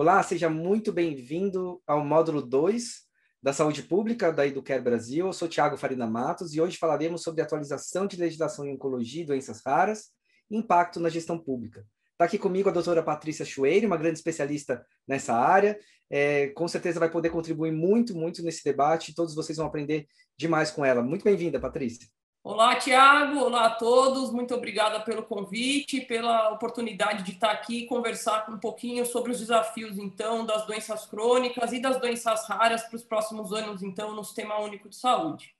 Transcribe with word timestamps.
Olá, 0.00 0.22
seja 0.22 0.48
muito 0.48 0.90
bem-vindo 0.94 1.78
ao 1.86 2.02
módulo 2.02 2.40
2 2.40 3.00
da 3.42 3.52
Saúde 3.52 3.82
Pública 3.82 4.32
da 4.32 4.46
Educare 4.46 4.80
Brasil. 4.80 5.26
Eu 5.26 5.32
sou 5.34 5.46
Tiago 5.46 5.76
Farina 5.76 6.06
Matos 6.06 6.54
e 6.54 6.60
hoje 6.60 6.78
falaremos 6.78 7.22
sobre 7.22 7.42
atualização 7.42 8.06
de 8.06 8.16
legislação 8.16 8.64
em 8.64 8.72
oncologia 8.72 9.22
e 9.22 9.26
doenças 9.26 9.60
raras 9.62 10.06
e 10.50 10.56
impacto 10.56 11.00
na 11.00 11.10
gestão 11.10 11.38
pública. 11.38 11.84
Está 12.12 12.24
aqui 12.24 12.38
comigo 12.38 12.70
a 12.70 12.72
doutora 12.72 13.02
Patrícia 13.02 13.44
Chueire, 13.44 13.84
uma 13.84 13.98
grande 13.98 14.16
especialista 14.16 14.82
nessa 15.06 15.34
área. 15.34 15.78
É, 16.08 16.46
com 16.48 16.66
certeza 16.66 16.98
vai 16.98 17.10
poder 17.10 17.28
contribuir 17.28 17.70
muito, 17.70 18.16
muito 18.16 18.42
nesse 18.42 18.64
debate. 18.64 19.14
Todos 19.14 19.34
vocês 19.34 19.58
vão 19.58 19.66
aprender 19.66 20.06
demais 20.34 20.70
com 20.70 20.82
ela. 20.82 21.02
Muito 21.02 21.24
bem-vinda, 21.24 21.60
Patrícia. 21.60 22.08
Olá, 22.42 22.74
Tiago. 22.76 23.38
Olá 23.38 23.66
a 23.66 23.74
todos. 23.74 24.32
Muito 24.32 24.54
obrigada 24.54 24.98
pelo 25.00 25.22
convite, 25.22 26.00
pela 26.00 26.48
oportunidade 26.50 27.22
de 27.22 27.32
estar 27.32 27.50
aqui 27.50 27.80
e 27.80 27.86
conversar 27.86 28.48
um 28.48 28.58
pouquinho 28.58 29.04
sobre 29.04 29.30
os 29.30 29.38
desafios, 29.38 29.98
então, 29.98 30.46
das 30.46 30.66
doenças 30.66 31.04
crônicas 31.04 31.70
e 31.70 31.80
das 31.80 32.00
doenças 32.00 32.48
raras 32.48 32.82
para 32.84 32.96
os 32.96 33.04
próximos 33.04 33.52
anos, 33.52 33.82
então, 33.82 34.14
no 34.14 34.24
Sistema 34.24 34.58
Único 34.58 34.88
de 34.88 34.96
Saúde. 34.96 35.54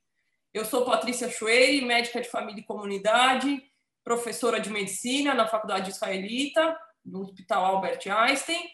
Eu 0.55 0.65
sou 0.65 0.87
Patrícia 0.87 1.31
Chuei, 1.31 1.85
médica 1.85 2.19
de 2.19 2.31
família 2.31 2.61
e 2.61 2.65
comunidade, 2.65 3.63
professora 4.03 4.59
de 4.59 4.71
medicina 4.71 5.35
na 5.35 5.47
Faculdade 5.47 5.91
Israelita, 5.91 6.79
no 7.05 7.21
Hospital 7.21 7.63
Albert 7.63 8.01
Einstein, 8.07 8.71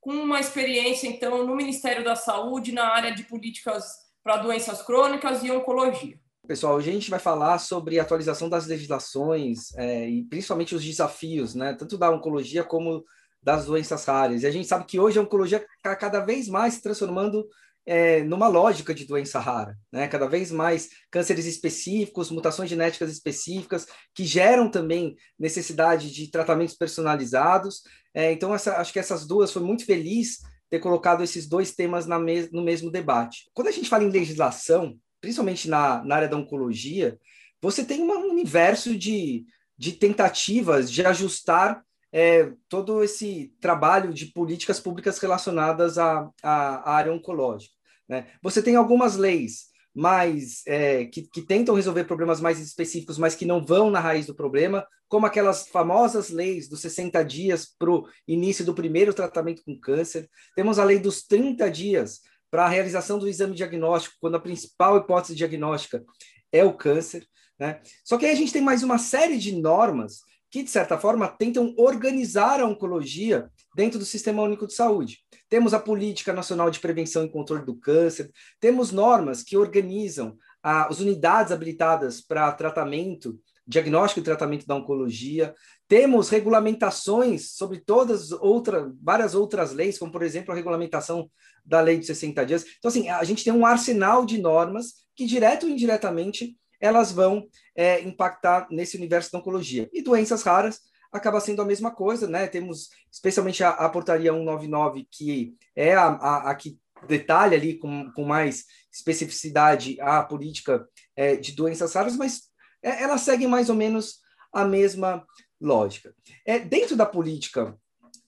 com 0.00 0.12
uma 0.12 0.40
experiência, 0.40 1.06
então, 1.06 1.46
no 1.46 1.54
Ministério 1.54 2.02
da 2.02 2.16
Saúde 2.16 2.72
na 2.72 2.88
área 2.88 3.14
de 3.14 3.24
políticas 3.24 4.06
para 4.22 4.38
doenças 4.38 4.80
crônicas 4.80 5.44
e 5.44 5.50
oncologia. 5.50 6.18
Pessoal, 6.46 6.76
a 6.76 6.82
gente 6.82 7.10
vai 7.10 7.18
falar 7.18 7.58
sobre 7.58 7.98
atualização 7.98 8.48
das 8.48 8.66
legislações 8.66 9.74
é, 9.76 10.08
e 10.08 10.24
principalmente 10.24 10.74
os 10.74 10.84
desafios, 10.84 11.54
né, 11.54 11.74
tanto 11.74 11.98
da 11.98 12.10
oncologia 12.10 12.62
como 12.62 13.04
das 13.42 13.66
doenças 13.66 14.04
raras. 14.04 14.42
E 14.42 14.46
a 14.46 14.50
gente 14.50 14.68
sabe 14.68 14.84
que 14.84 14.98
hoje 14.98 15.18
a 15.18 15.22
oncologia 15.22 15.64
está 15.76 15.94
cada 15.96 16.20
vez 16.20 16.48
mais 16.48 16.74
se 16.74 16.82
transformando 16.82 17.48
é, 17.86 18.24
numa 18.24 18.48
lógica 18.48 18.92
de 18.92 19.06
doença 19.06 19.38
rara, 19.38 19.78
né? 19.92 20.08
Cada 20.08 20.26
vez 20.26 20.50
mais 20.50 20.88
cânceres 21.08 21.46
específicos, 21.46 22.32
mutações 22.32 22.68
genéticas 22.68 23.12
específicas, 23.12 23.86
que 24.12 24.24
geram 24.24 24.68
também 24.68 25.14
necessidade 25.38 26.12
de 26.12 26.28
tratamentos 26.28 26.74
personalizados. 26.74 27.82
É, 28.12 28.32
então, 28.32 28.52
essa, 28.52 28.78
acho 28.78 28.92
que 28.92 28.98
essas 28.98 29.24
duas 29.24 29.52
foi 29.52 29.62
muito 29.62 29.86
feliz 29.86 30.38
ter 30.68 30.80
colocado 30.80 31.22
esses 31.22 31.48
dois 31.48 31.76
temas 31.76 32.06
mes 32.06 32.50
no 32.50 32.64
mesmo 32.64 32.90
debate. 32.90 33.48
Quando 33.54 33.68
a 33.68 33.72
gente 33.72 33.88
fala 33.88 34.02
em 34.02 34.10
legislação, 34.10 34.98
principalmente 35.20 35.68
na, 35.68 36.02
na 36.04 36.16
área 36.16 36.28
da 36.28 36.36
oncologia, 36.36 37.18
você 37.60 37.84
tem 37.84 38.02
um 38.02 38.30
universo 38.30 38.96
de, 38.96 39.44
de 39.76 39.92
tentativas 39.92 40.90
de 40.90 41.04
ajustar 41.04 41.82
é, 42.12 42.52
todo 42.68 43.02
esse 43.02 43.52
trabalho 43.60 44.12
de 44.12 44.26
políticas 44.26 44.80
públicas 44.80 45.18
relacionadas 45.18 45.98
à, 45.98 46.30
à, 46.42 46.90
área 46.90 47.12
oncológica. 47.12 47.74
Né? 48.08 48.26
Você 48.42 48.62
tem 48.62 48.76
algumas 48.76 49.16
leis 49.16 49.66
mais 49.94 50.62
é, 50.66 51.06
que, 51.06 51.22
que 51.22 51.42
tentam 51.42 51.74
resolver 51.74 52.04
problemas 52.04 52.40
mais 52.40 52.60
específicos, 52.60 53.18
mas 53.18 53.34
que 53.34 53.46
não 53.46 53.64
vão 53.64 53.90
na 53.90 53.98
raiz 53.98 54.26
do 54.26 54.34
problema, 54.34 54.86
como 55.08 55.26
aquelas 55.26 55.68
famosas 55.68 56.30
leis 56.30 56.68
dos 56.68 56.80
60 56.80 57.22
dias 57.24 57.66
para 57.78 57.90
o 57.90 58.06
início 58.26 58.64
do 58.64 58.74
primeiro 58.74 59.14
tratamento 59.14 59.62
com 59.64 59.78
câncer. 59.78 60.28
Temos 60.54 60.78
a 60.78 60.84
lei 60.84 60.98
dos 60.98 61.22
30 61.22 61.70
dias 61.70 62.20
para 62.50 62.64
a 62.64 62.68
realização 62.68 63.18
do 63.18 63.28
exame 63.28 63.54
diagnóstico, 63.54 64.16
quando 64.20 64.36
a 64.36 64.40
principal 64.40 64.96
hipótese 64.96 65.34
diagnóstica 65.34 66.04
é 66.52 66.64
o 66.64 66.72
câncer. 66.72 67.26
Né? 67.58 67.80
Só 68.04 68.16
que 68.16 68.26
aí 68.26 68.32
a 68.32 68.36
gente 68.36 68.52
tem 68.52 68.62
mais 68.62 68.82
uma 68.82 68.98
série 68.98 69.38
de 69.38 69.56
normas 69.56 70.20
que, 70.50 70.62
de 70.62 70.70
certa 70.70 70.96
forma, 70.98 71.28
tentam 71.28 71.74
organizar 71.76 72.60
a 72.60 72.66
oncologia 72.66 73.50
dentro 73.74 73.98
do 73.98 74.04
Sistema 74.04 74.42
Único 74.42 74.66
de 74.66 74.74
Saúde. 74.74 75.18
Temos 75.48 75.74
a 75.74 75.80
Política 75.80 76.32
Nacional 76.32 76.70
de 76.70 76.80
Prevenção 76.80 77.24
e 77.24 77.30
Controle 77.30 77.64
do 77.64 77.76
Câncer, 77.76 78.30
temos 78.60 78.90
normas 78.90 79.42
que 79.42 79.56
organizam 79.56 80.36
as 80.62 80.98
unidades 80.98 81.52
habilitadas 81.52 82.20
para 82.20 82.50
tratamento, 82.52 83.38
diagnóstico 83.66 84.20
e 84.20 84.24
tratamento 84.24 84.66
da 84.66 84.74
oncologia, 84.74 85.54
temos 85.88 86.28
regulamentações 86.28 87.52
sobre 87.52 87.78
todas 87.78 88.32
outras, 88.32 88.92
várias 89.00 89.34
outras 89.34 89.72
leis, 89.72 89.98
como, 89.98 90.10
por 90.10 90.22
exemplo, 90.22 90.52
a 90.52 90.54
regulamentação 90.54 91.30
da 91.64 91.80
lei 91.80 91.98
de 91.98 92.06
60 92.06 92.44
dias. 92.44 92.64
Então, 92.78 92.88
assim, 92.88 93.08
a 93.08 93.22
gente 93.24 93.44
tem 93.44 93.52
um 93.52 93.66
arsenal 93.66 94.24
de 94.26 94.38
normas 94.38 95.06
que, 95.14 95.26
direto 95.26 95.64
ou 95.64 95.70
indiretamente, 95.70 96.56
elas 96.80 97.12
vão 97.12 97.48
é, 97.74 98.00
impactar 98.02 98.66
nesse 98.70 98.96
universo 98.96 99.32
da 99.32 99.38
oncologia. 99.38 99.88
E 99.92 100.02
doenças 100.02 100.42
raras 100.42 100.80
acaba 101.12 101.40
sendo 101.40 101.62
a 101.62 101.64
mesma 101.64 101.90
coisa, 101.90 102.26
né? 102.26 102.46
Temos 102.46 102.90
especialmente 103.10 103.62
a, 103.64 103.70
a 103.70 103.88
portaria 103.88 104.32
199, 104.32 105.06
que 105.10 105.54
é 105.74 105.94
a, 105.94 106.06
a, 106.08 106.50
a, 106.50 106.54
que 106.54 106.78
detalha 107.06 107.56
ali 107.56 107.78
com, 107.78 108.10
com 108.12 108.24
mais 108.24 108.64
especificidade 108.92 110.00
a 110.00 110.22
política 110.22 110.86
é, 111.14 111.36
de 111.36 111.52
doenças 111.52 111.94
raras, 111.94 112.16
mas 112.16 112.42
é, 112.82 113.02
ela 113.02 113.18
segue 113.18 113.46
mais 113.46 113.68
ou 113.68 113.76
menos 113.76 114.20
a 114.52 114.64
mesma 114.64 115.24
lógica. 115.60 116.14
É, 116.44 116.58
dentro 116.58 116.96
da 116.96 117.06
política 117.06 117.76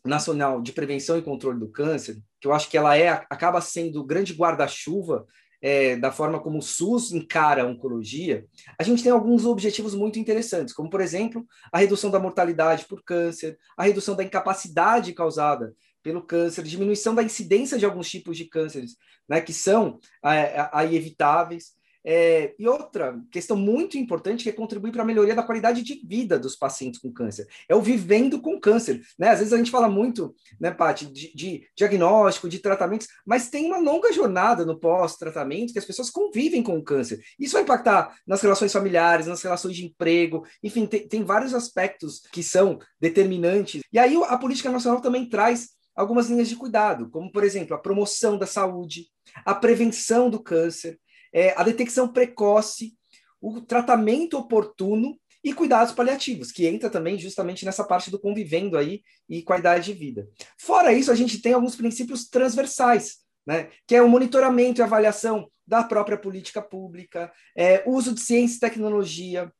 nacional 0.05 0.63
de 0.63 0.73
prevenção 0.73 1.19
e 1.19 1.23
controle 1.23 1.59
do 1.59 1.69
câncer, 1.69 2.19
que 2.41 2.49
eu 2.49 2.53
acho 2.53 2.69
que 2.69 2.77
ela 2.77 2.97
é 2.97 3.09
acaba 3.09 3.61
sendo 3.61 4.01
o 4.01 4.05
grande 4.05 4.33
guarda-chuva 4.33 5.27
é, 5.61 5.97
da 5.97 6.13
forma 6.13 6.41
como 6.41 6.59
o 6.59 6.63
SUS 6.63 7.13
encara 7.13 7.63
a 7.63 7.67
oncologia, 7.67 8.47
a 8.79 8.83
gente 8.83 9.03
tem 9.03 9.11
alguns 9.11 9.45
objetivos 9.45 9.95
muito 9.95 10.19
interessantes, 10.19 10.73
como, 10.73 10.89
por 10.89 11.01
exemplo, 11.01 11.45
a 11.73 11.79
redução 11.79 12.11
da 12.11 12.21
mortalidade 12.21 12.87
por 12.87 13.03
câncer, 13.03 13.59
a 13.77 13.83
redução 13.83 14.15
da 14.15 14.23
incapacidade 14.23 15.13
causada 15.13 15.75
pelo 16.01 16.23
câncer, 16.23 16.63
diminuição 16.63 17.15
da 17.15 17.25
incidência 17.25 17.77
de 17.77 17.85
alguns 17.85 18.09
tipos 18.09 18.37
de 18.37 18.45
cânceres, 18.45 18.97
né, 19.29 19.41
que 19.41 19.53
são 19.53 19.99
é, 20.25 20.69
aí 20.73 20.97
evitáveis, 20.97 21.77
é, 22.11 22.55
e 22.59 22.67
outra 22.67 23.21
questão 23.31 23.55
muito 23.55 23.99
importante 23.99 24.43
que 24.43 24.49
é 24.49 24.53
contribuir 24.53 24.93
para 24.93 25.03
a 25.03 25.05
melhoria 25.05 25.35
da 25.35 25.43
qualidade 25.43 25.83
de 25.83 26.01
vida 26.07 26.39
dos 26.39 26.57
pacientes 26.57 26.99
com 26.99 27.13
câncer. 27.13 27.47
É 27.69 27.75
o 27.75 27.83
vivendo 27.83 28.41
com 28.41 28.59
câncer. 28.59 29.03
Né? 29.19 29.29
Às 29.29 29.41
vezes 29.41 29.53
a 29.53 29.59
gente 29.59 29.71
fala 29.71 29.91
muito, 29.91 30.35
né, 30.59 30.71
Paty, 30.71 31.05
de, 31.05 31.35
de 31.35 31.69
diagnóstico, 31.77 32.49
de 32.49 32.61
tratamentos, 32.61 33.09
mas 33.27 33.51
tem 33.51 33.67
uma 33.67 33.77
longa 33.77 34.11
jornada 34.11 34.65
no 34.65 34.81
pós-tratamento 34.81 35.75
que 35.75 35.79
as 35.79 35.85
pessoas 35.85 36.09
convivem 36.09 36.63
com 36.63 36.79
o 36.79 36.83
câncer. 36.83 37.21
Isso 37.39 37.53
vai 37.53 37.63
impactar 37.63 38.17
nas 38.27 38.41
relações 38.41 38.73
familiares, 38.73 39.27
nas 39.27 39.43
relações 39.43 39.77
de 39.77 39.85
emprego, 39.85 40.47
enfim, 40.63 40.87
tem, 40.87 41.07
tem 41.07 41.23
vários 41.23 41.53
aspectos 41.53 42.23
que 42.33 42.43
são 42.43 42.79
determinantes. 42.99 43.83
E 43.93 43.99
aí 43.99 44.19
a 44.29 44.39
política 44.39 44.71
nacional 44.71 45.03
também 45.03 45.29
traz 45.29 45.77
algumas 45.95 46.31
linhas 46.31 46.49
de 46.49 46.57
cuidado, 46.57 47.11
como, 47.11 47.31
por 47.31 47.45
exemplo, 47.45 47.77
a 47.77 47.79
promoção 47.79 48.39
da 48.39 48.47
saúde, 48.47 49.09
a 49.45 49.55
prevenção 49.55 50.31
do 50.31 50.43
câncer, 50.43 50.99
é, 51.33 51.55
a 51.57 51.63
detecção 51.63 52.09
precoce, 52.09 52.95
o 53.41 53.61
tratamento 53.61 54.37
oportuno 54.37 55.19
e 55.43 55.53
cuidados 55.53 55.93
paliativos, 55.93 56.51
que 56.51 56.67
entra 56.67 56.91
também 56.91 57.19
justamente 57.19 57.65
nessa 57.65 57.85
parte 57.85 58.11
do 58.11 58.19
convivendo 58.19 58.77
aí 58.77 59.03
e 59.29 59.43
qualidade 59.43 59.87
de 59.87 59.99
vida. 59.99 60.29
Fora 60.59 60.93
isso, 60.93 61.11
a 61.11 61.15
gente 61.15 61.41
tem 61.41 61.53
alguns 61.53 61.77
princípios 61.77 62.29
transversais, 62.29 63.19
né, 63.47 63.71
que 63.87 63.95
é 63.95 64.03
o 64.03 64.09
monitoramento 64.09 64.81
e 64.81 64.83
avaliação 64.83 65.51
da 65.67 65.85
própria 65.85 66.19
política 66.19 66.61
pública, 66.61 67.33
é, 67.57 67.83
uso 67.87 68.15
de 68.15 68.21
ciência 68.21 68.57
e 68.57 68.61
tecnologia, 68.61 69.53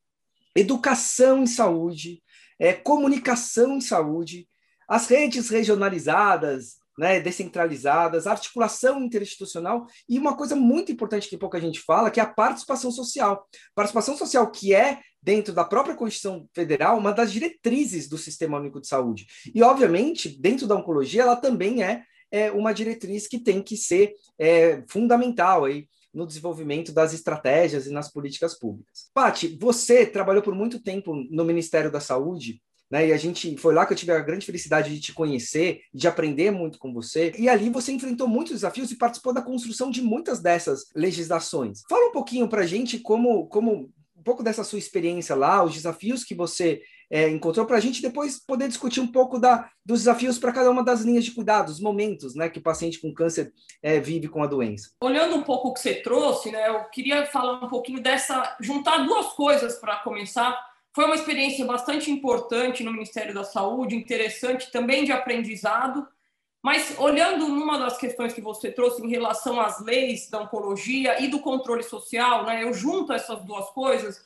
educação 0.55 1.43
em 1.43 1.47
saúde, 1.47 2.21
é, 2.59 2.73
comunicação 2.73 3.77
em 3.77 3.81
saúde, 3.81 4.47
as 4.87 5.07
redes 5.07 5.49
regionalizadas, 5.49 6.78
né, 6.99 7.17
descentralizadas, 7.21 8.27
articulação 8.27 9.01
interinstitucional 9.01 9.87
e 10.07 10.19
uma 10.19 10.35
coisa 10.35 10.53
muito 10.53 10.91
importante 10.91 11.29
que 11.29 11.37
pouca 11.37 11.59
gente 11.59 11.79
fala, 11.79 12.11
que 12.11 12.19
é 12.19 12.23
a 12.23 12.27
participação 12.27 12.91
social. 12.91 13.47
Participação 13.73 14.17
social 14.17 14.51
que 14.51 14.75
é, 14.75 14.99
dentro 15.23 15.53
da 15.53 15.63
própria 15.63 15.95
Constituição 15.95 16.45
Federal, 16.53 16.97
uma 16.97 17.13
das 17.13 17.31
diretrizes 17.31 18.09
do 18.09 18.17
Sistema 18.17 18.59
Único 18.59 18.81
de 18.81 18.87
Saúde. 18.87 19.27
E, 19.55 19.63
obviamente, 19.63 20.27
dentro 20.27 20.67
da 20.67 20.75
oncologia, 20.75 21.21
ela 21.21 21.37
também 21.37 21.81
é, 21.81 22.03
é 22.29 22.51
uma 22.51 22.73
diretriz 22.73 23.27
que 23.27 23.39
tem 23.39 23.61
que 23.61 23.77
ser 23.77 24.13
é, 24.37 24.83
fundamental 24.89 25.63
aí 25.63 25.87
no 26.13 26.27
desenvolvimento 26.27 26.91
das 26.91 27.13
estratégias 27.13 27.87
e 27.87 27.91
nas 27.91 28.11
políticas 28.11 28.59
públicas. 28.59 29.09
Pati, 29.13 29.57
você 29.59 30.05
trabalhou 30.05 30.43
por 30.43 30.53
muito 30.53 30.81
tempo 30.81 31.15
no 31.29 31.45
Ministério 31.45 31.89
da 31.89 32.01
Saúde 32.01 32.61
né? 32.89 33.07
E 33.07 33.13
a 33.13 33.17
gente 33.17 33.55
foi 33.57 33.73
lá 33.73 33.85
que 33.85 33.93
eu 33.93 33.97
tive 33.97 34.11
a 34.11 34.19
grande 34.19 34.45
felicidade 34.45 34.93
de 34.93 34.99
te 34.99 35.13
conhecer, 35.13 35.81
de 35.93 36.07
aprender 36.07 36.51
muito 36.51 36.79
com 36.79 36.93
você. 36.93 37.33
E 37.37 37.47
ali 37.47 37.69
você 37.69 37.91
enfrentou 37.91 38.27
muitos 38.27 38.53
desafios 38.53 38.91
e 38.91 38.97
participou 38.97 39.33
da 39.33 39.41
construção 39.41 39.91
de 39.91 40.01
muitas 40.01 40.39
dessas 40.39 40.85
legislações. 40.95 41.81
Fala 41.89 42.09
um 42.09 42.11
pouquinho 42.11 42.47
para 42.47 42.65
gente 42.65 42.99
como, 42.99 43.47
como 43.47 43.91
um 44.17 44.23
pouco 44.23 44.43
dessa 44.43 44.63
sua 44.63 44.79
experiência 44.79 45.35
lá, 45.35 45.63
os 45.63 45.73
desafios 45.73 46.23
que 46.23 46.35
você 46.35 46.81
é, 47.09 47.27
encontrou 47.29 47.65
para 47.65 47.77
a 47.77 47.79
gente 47.79 48.01
depois 48.01 48.39
poder 48.39 48.67
discutir 48.67 48.99
um 48.99 49.07
pouco 49.07 49.39
da, 49.39 49.69
dos 49.83 50.01
desafios 50.01 50.37
para 50.37 50.51
cada 50.51 50.69
uma 50.69 50.83
das 50.83 51.01
linhas 51.01 51.25
de 51.25 51.31
cuidado, 51.31 51.69
os 51.69 51.79
momentos 51.79 52.35
né, 52.35 52.49
que 52.49 52.59
o 52.59 52.61
paciente 52.63 52.99
com 52.99 53.13
câncer 53.13 53.51
é, 53.81 53.99
vive 53.99 54.27
com 54.27 54.43
a 54.43 54.47
doença. 54.47 54.91
Olhando 55.01 55.35
um 55.35 55.41
pouco 55.41 55.69
o 55.69 55.73
que 55.73 55.79
você 55.79 55.95
trouxe, 55.95 56.51
né, 56.51 56.69
eu 56.69 56.83
queria 56.85 57.25
falar 57.25 57.63
um 57.63 57.69
pouquinho 57.69 58.01
dessa, 58.01 58.55
juntar 58.59 58.99
duas 58.99 59.27
coisas 59.33 59.79
para 59.79 59.97
começar. 59.97 60.68
Foi 60.93 61.05
uma 61.05 61.15
experiência 61.15 61.65
bastante 61.65 62.09
importante 62.09 62.83
no 62.83 62.91
Ministério 62.91 63.33
da 63.33 63.43
Saúde, 63.43 63.95
interessante 63.95 64.71
também 64.71 65.03
de 65.03 65.11
aprendizado. 65.11 66.07
Mas 66.61 66.97
olhando 66.99 67.47
numa 67.47 67.77
das 67.77 67.97
questões 67.97 68.33
que 68.33 68.41
você 68.41 68.71
trouxe 68.71 69.01
em 69.01 69.09
relação 69.09 69.59
às 69.61 69.79
leis 69.81 70.29
da 70.29 70.41
oncologia 70.41 71.21
e 71.21 71.27
do 71.27 71.39
controle 71.39 71.83
social, 71.83 72.45
né, 72.45 72.63
eu 72.63 72.73
junto 72.73 73.13
essas 73.13 73.43
duas 73.45 73.69
coisas 73.69 74.21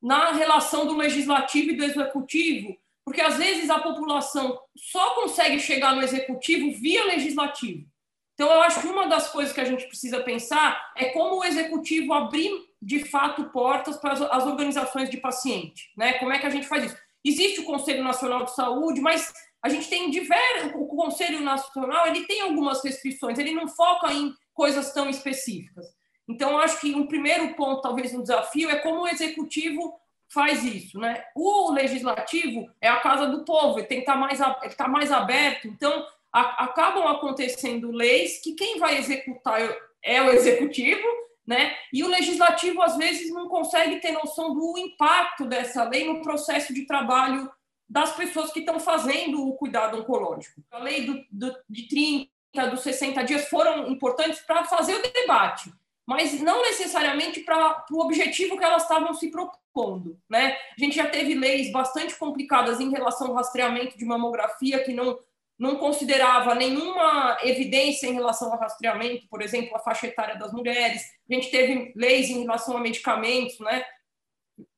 na 0.00 0.32
relação 0.32 0.86
do 0.86 0.96
legislativo 0.96 1.70
e 1.70 1.76
do 1.76 1.84
executivo, 1.84 2.76
porque 3.04 3.20
às 3.22 3.36
vezes 3.36 3.70
a 3.70 3.78
população 3.78 4.60
só 4.76 5.14
consegue 5.14 5.58
chegar 5.58 5.96
no 5.96 6.02
executivo 6.02 6.70
via 6.78 7.04
legislativo. 7.06 7.86
Então, 8.34 8.52
eu 8.52 8.62
acho 8.62 8.80
que 8.82 8.86
uma 8.86 9.08
das 9.08 9.30
coisas 9.30 9.52
que 9.52 9.60
a 9.60 9.64
gente 9.64 9.86
precisa 9.86 10.22
pensar 10.22 10.92
é 10.94 11.06
como 11.06 11.40
o 11.40 11.44
executivo 11.44 12.12
abrir 12.12 12.67
de 12.80 13.04
fato 13.04 13.50
portas 13.50 13.96
para 13.96 14.12
as 14.12 14.46
organizações 14.46 15.10
de 15.10 15.16
paciente, 15.16 15.90
né? 15.96 16.14
Como 16.14 16.32
é 16.32 16.38
que 16.38 16.46
a 16.46 16.50
gente 16.50 16.66
faz 16.66 16.84
isso? 16.84 16.96
Existe 17.24 17.60
o 17.60 17.64
Conselho 17.64 18.04
Nacional 18.04 18.44
de 18.44 18.54
Saúde, 18.54 19.00
mas 19.00 19.32
a 19.62 19.68
gente 19.68 19.88
tem 19.88 20.10
diversos. 20.10 20.72
O 20.74 20.86
Conselho 20.86 21.40
Nacional 21.40 22.06
ele 22.06 22.24
tem 22.26 22.40
algumas 22.40 22.82
restrições, 22.82 23.38
ele 23.38 23.52
não 23.52 23.68
foca 23.68 24.12
em 24.12 24.32
coisas 24.54 24.92
tão 24.92 25.08
específicas. 25.10 25.86
Então, 26.28 26.58
acho 26.58 26.80
que 26.80 26.94
um 26.94 27.06
primeiro 27.06 27.54
ponto, 27.54 27.80
talvez 27.80 28.14
um 28.14 28.22
desafio, 28.22 28.70
é 28.70 28.76
como 28.76 29.02
o 29.02 29.08
executivo 29.08 29.98
faz 30.28 30.62
isso, 30.62 30.98
né? 30.98 31.24
O 31.34 31.72
legislativo 31.72 32.68
é 32.80 32.88
a 32.88 33.00
casa 33.00 33.26
do 33.26 33.44
povo, 33.44 33.78
ele 33.78 33.86
tem 33.86 33.98
que 33.98 34.02
estar 34.02 34.16
mais, 34.16 34.38
ele 34.40 34.66
está 34.66 34.86
mais 34.86 35.10
aberto. 35.10 35.66
Então, 35.66 36.06
a, 36.32 36.64
acabam 36.64 37.06
acontecendo 37.06 37.90
leis 37.90 38.40
que 38.42 38.52
quem 38.52 38.78
vai 38.78 38.98
executar 38.98 39.58
é 40.02 40.22
o 40.22 40.30
executivo, 40.30 41.06
né? 41.48 41.74
E 41.90 42.04
o 42.04 42.08
legislativo 42.08 42.82
às 42.82 42.98
vezes 42.98 43.32
não 43.32 43.48
consegue 43.48 44.00
ter 44.00 44.12
noção 44.12 44.54
do 44.54 44.76
impacto 44.76 45.46
dessa 45.46 45.82
lei 45.82 46.06
no 46.06 46.20
processo 46.20 46.74
de 46.74 46.84
trabalho 46.84 47.50
das 47.88 48.14
pessoas 48.14 48.52
que 48.52 48.60
estão 48.60 48.78
fazendo 48.78 49.48
o 49.48 49.56
cuidado 49.56 49.98
oncológico. 49.98 50.62
A 50.70 50.78
lei 50.78 51.06
do, 51.06 51.24
do, 51.32 51.56
de 51.66 51.88
30, 51.88 52.70
dos 52.70 52.80
60 52.82 53.24
dias 53.24 53.48
foram 53.48 53.88
importantes 53.88 54.40
para 54.40 54.64
fazer 54.64 54.94
o 54.96 55.02
debate, 55.02 55.72
mas 56.06 56.38
não 56.38 56.60
necessariamente 56.60 57.40
para 57.40 57.82
o 57.92 58.00
objetivo 58.00 58.58
que 58.58 58.64
elas 58.64 58.82
estavam 58.82 59.14
se 59.14 59.30
propondo. 59.30 60.20
Né? 60.28 60.52
A 60.52 60.78
gente 60.78 60.96
já 60.96 61.08
teve 61.08 61.32
leis 61.32 61.72
bastante 61.72 62.14
complicadas 62.16 62.78
em 62.78 62.90
relação 62.90 63.28
ao 63.28 63.34
rastreamento 63.34 63.96
de 63.96 64.04
mamografia 64.04 64.84
que 64.84 64.92
não 64.92 65.18
não 65.58 65.76
considerava 65.76 66.54
nenhuma 66.54 67.36
evidência 67.42 68.06
em 68.06 68.14
relação 68.14 68.52
ao 68.52 68.60
rastreamento, 68.60 69.26
por 69.28 69.42
exemplo, 69.42 69.74
a 69.74 69.80
faixa 69.80 70.06
etária 70.06 70.36
das 70.36 70.52
mulheres. 70.52 71.02
A 71.28 71.34
gente 71.34 71.50
teve 71.50 71.92
leis 71.96 72.30
em 72.30 72.42
relação 72.42 72.76
a 72.76 72.80
medicamentos, 72.80 73.58
né? 73.58 73.84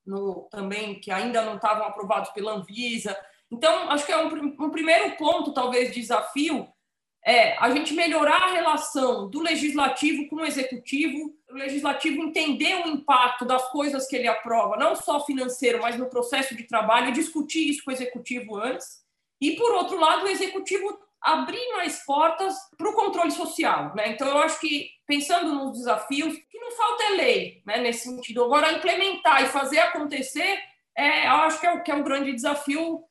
No, 0.07 0.49
também 0.51 0.99
que 0.99 1.11
ainda 1.11 1.43
não 1.43 1.57
estavam 1.57 1.85
aprovados 1.87 2.31
pela 2.31 2.53
Anvisa. 2.53 3.17
Então, 3.51 3.91
acho 3.91 4.07
que 4.07 4.13
é 4.13 4.25
um, 4.25 4.57
um 4.59 4.71
primeiro 4.71 5.17
ponto, 5.17 5.53
talvez, 5.53 5.93
desafio, 5.93 6.67
é 7.23 7.59
a 7.59 7.71
gente 7.71 7.93
melhorar 7.93 8.43
a 8.43 8.53
relação 8.53 9.29
do 9.29 9.41
legislativo 9.41 10.27
com 10.29 10.37
o 10.37 10.47
executivo, 10.47 11.35
o 11.51 11.55
legislativo 11.55 12.23
entender 12.23 12.77
o 12.77 12.89
impacto 12.89 13.45
das 13.45 13.71
coisas 13.71 14.07
que 14.07 14.17
ele 14.17 14.27
aprova, 14.27 14.79
não 14.79 14.97
só 14.97 15.25
financeiro, 15.27 15.83
mas 15.83 15.99
no 15.99 16.09
processo 16.09 16.57
de 16.57 16.63
trabalho, 16.63 17.13
discutir 17.13 17.69
isso 17.69 17.85
com 17.85 17.91
o 17.91 17.95
executivo 17.95 18.57
antes 18.57 19.01
e, 19.41 19.53
por 19.53 19.73
outro 19.73 19.99
lado, 19.99 20.25
o 20.25 20.29
executivo 20.29 20.99
abrir 21.21 21.73
mais 21.73 22.05
portas 22.05 22.55
para 22.77 22.89
o 22.89 22.95
controle 22.95 23.31
social. 23.31 23.95
Né? 23.95 24.09
Então, 24.09 24.29
eu 24.29 24.39
acho 24.39 24.59
que, 24.61 24.89
pensando 25.07 25.55
nos 25.55 25.79
desafios, 25.79 26.35
que 26.51 26.59
não 26.59 26.71
falta 26.73 27.03
é 27.05 27.11
lei 27.11 27.63
né, 27.67 27.79
nesse 27.81 28.09
sentido. 28.09 28.45
Agora, 28.45 28.73
implementar 28.73 29.43
e 29.43 29.49
fazer 29.49 29.79
acontecer, 29.79 30.59
é, 30.97 31.27
eu 31.27 31.33
acho 31.33 31.61
que 31.61 31.67
é, 31.67 31.81
que 31.81 31.91
é 31.91 31.95
um 31.95 32.05
grande 32.05 32.33
desafio 32.33 33.05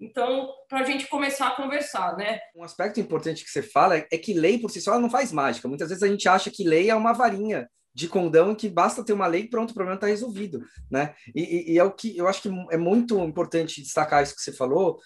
então, 0.00 0.50
para 0.68 0.80
a 0.80 0.84
gente 0.84 1.06
começar 1.06 1.48
a 1.48 1.56
conversar, 1.56 2.16
né? 2.16 2.40
Um 2.54 2.64
aspecto 2.64 3.00
importante 3.00 3.44
que 3.44 3.50
você 3.50 3.62
fala 3.62 3.96
é 3.96 4.18
que 4.18 4.34
lei 4.34 4.58
por 4.58 4.70
si 4.70 4.80
só 4.80 4.98
não 4.98 5.08
faz 5.08 5.32
mágica. 5.32 5.68
Muitas 5.68 5.88
vezes 5.88 6.02
a 6.02 6.08
gente 6.08 6.28
acha 6.28 6.50
que 6.50 6.64
lei 6.64 6.90
é 6.90 6.94
uma 6.94 7.12
varinha 7.12 7.68
de 7.94 8.08
condão 8.08 8.54
que 8.56 8.68
basta 8.68 9.04
ter 9.04 9.12
uma 9.12 9.28
lei 9.28 9.42
e 9.42 9.48
pronto, 9.48 9.70
o 9.70 9.74
problema 9.74 9.94
está 9.94 10.08
resolvido, 10.08 10.64
né? 10.90 11.14
E, 11.34 11.72
e, 11.72 11.78
é 11.78 11.84
o 11.84 11.92
que 11.92 12.16
eu 12.16 12.26
acho 12.26 12.42
que 12.42 12.50
é 12.72 12.76
muito 12.76 13.18
importante 13.20 13.80
destacar 13.80 14.22
isso 14.22 14.34
que 14.34 14.42
você 14.42 14.52
falou, 14.52 14.98